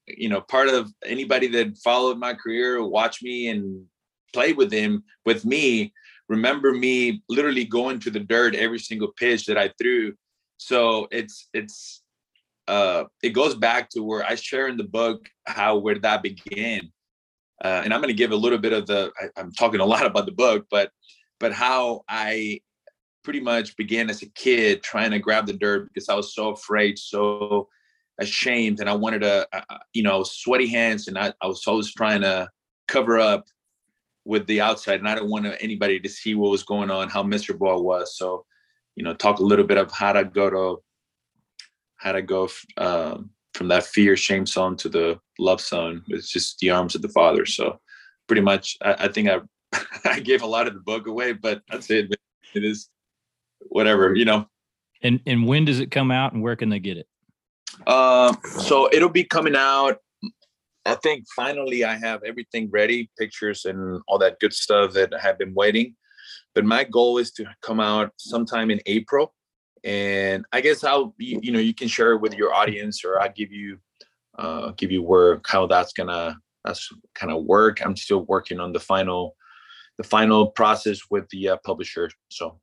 [0.06, 3.84] you know part of anybody that followed my career watch me and
[4.32, 5.92] play with him with me
[6.28, 10.14] remember me literally going to the dirt every single pitch that i threw.
[10.56, 12.02] So it's it's
[12.68, 16.90] uh it goes back to where i share in the book how where that began.
[17.64, 19.84] Uh, and i'm going to give a little bit of the I, i'm talking a
[19.84, 20.90] lot about the book but
[21.38, 22.60] but how i
[23.22, 26.48] pretty much began as a kid trying to grab the dirt because i was so
[26.48, 27.68] afraid so
[28.18, 31.66] ashamed and I wanted to, uh, uh, you know, sweaty hands and I, I was
[31.66, 32.48] always trying to
[32.88, 33.46] cover up
[34.24, 37.22] with the outside and I don't want anybody to see what was going on, how
[37.22, 38.16] miserable I was.
[38.16, 38.44] So,
[38.96, 40.82] you know, talk a little bit of how to go to,
[41.96, 46.02] how to go um, from that fear, shame zone to the love zone.
[46.08, 47.44] It's just the arms of the father.
[47.46, 47.80] So
[48.26, 49.40] pretty much, I, I think I,
[50.04, 52.14] I gave a lot of the book away, but that's it.
[52.54, 52.88] It is
[53.68, 54.46] whatever, you know.
[55.02, 57.06] And and when does it come out and where can they get it?
[57.86, 59.98] Um, so it'll be coming out.
[60.86, 65.18] I think finally I have everything ready, pictures and all that good stuff that I
[65.18, 65.96] have been waiting.
[66.54, 69.34] But my goal is to come out sometime in April.
[69.82, 73.20] And I guess I'll you, you know you can share it with your audience or
[73.20, 73.78] I'll give you
[74.38, 77.84] uh give you work how that's gonna that's kind of work.
[77.84, 79.36] I'm still working on the final
[79.98, 82.10] the final process with the uh, publisher.
[82.30, 82.60] So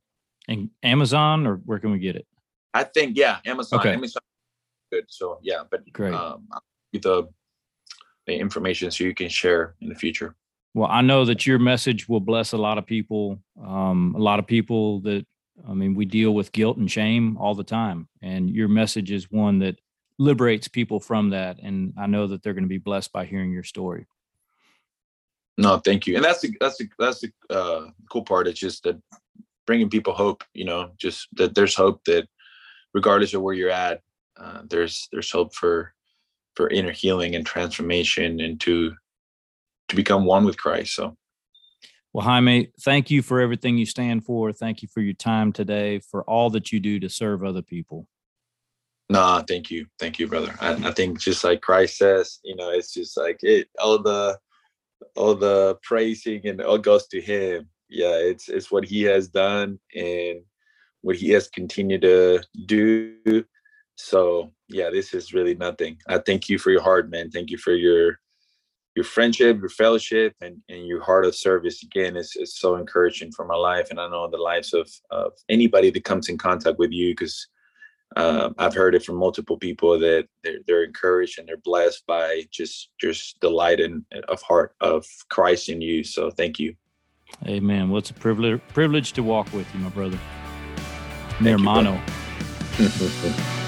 [0.47, 2.25] and Amazon or where can we get it?
[2.73, 3.79] I think yeah, Amazon.
[3.79, 3.93] Okay.
[3.93, 4.21] Amazon
[4.91, 5.05] good.
[5.07, 6.13] So yeah, but great.
[6.13, 6.47] Um,
[6.91, 7.29] the
[8.39, 10.35] information so you can share in the future.
[10.73, 13.39] Well, I know that your message will bless a lot of people.
[13.61, 15.25] Um, a lot of people that
[15.67, 19.29] I mean, we deal with guilt and shame all the time, and your message is
[19.31, 19.79] one that
[20.17, 21.59] liberates people from that.
[21.61, 24.07] And I know that they're going to be blessed by hearing your story.
[25.57, 26.15] No, thank you.
[26.15, 28.47] And that's the that's the that's the uh, cool part.
[28.47, 28.99] It's just that
[29.67, 30.43] bringing people hope.
[30.53, 32.27] You know, just that there's hope that
[32.93, 34.01] regardless of where you're at,
[34.37, 35.93] uh, there's there's hope for
[36.55, 38.93] for inner healing and transformation and to
[39.89, 40.95] to become one with Christ.
[40.95, 41.17] So
[42.13, 44.53] Well, Jaime, thank you for everything you stand for.
[44.53, 48.07] Thank you for your time today, for all that you do to serve other people.
[49.09, 49.87] Nah, thank you.
[49.99, 50.55] Thank you, brother.
[50.61, 54.39] I, I think just like Christ says, you know, it's just like it all the
[55.15, 57.67] all the praising and all goes to him.
[57.89, 60.41] Yeah, it's it's what he has done and
[61.01, 63.43] what he has continued to do.
[64.01, 65.97] So yeah, this is really nothing.
[66.07, 67.29] I thank you for your heart, man.
[67.29, 68.19] Thank you for your
[68.95, 71.83] your friendship, your fellowship, and, and your heart of service.
[71.83, 75.33] Again, is is so encouraging for my life, and I know the lives of of
[75.49, 77.47] anybody that comes in contact with you, because
[78.15, 82.43] um, I've heard it from multiple people that they're, they're encouraged and they're blessed by
[82.51, 86.03] just just the light and of heart of Christ in you.
[86.03, 86.75] So thank you.
[87.47, 87.89] Amen.
[87.89, 90.19] Well, a privilege privilege to walk with you, my brother.
[91.39, 92.01] Mi hermano.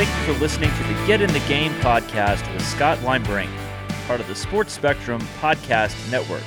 [0.00, 3.54] Thank you for listening to the Get in the Game podcast with Scott Linebrink,
[4.06, 6.42] part of the Sports Spectrum Podcast Network.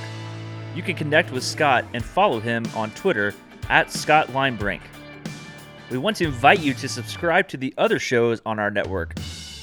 [0.73, 3.35] You can connect with Scott and follow him on Twitter
[3.69, 4.81] at Scott Linebrink.
[5.91, 9.13] We want to invite you to subscribe to the other shows on our network.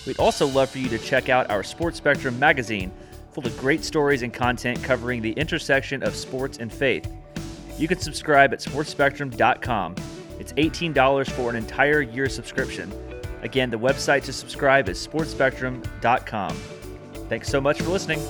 [0.07, 2.93] We'd also love for you to check out our Sports Spectrum magazine,
[3.33, 7.13] full of great stories and content covering the intersection of sports and faith.
[7.77, 9.97] You can subscribe at sportsspectrum.com.
[10.39, 12.93] It's $18 for an entire year subscription.
[13.43, 16.57] Again, the website to subscribe is sportsspectrum.com.
[17.29, 18.21] Thanks so much for listening.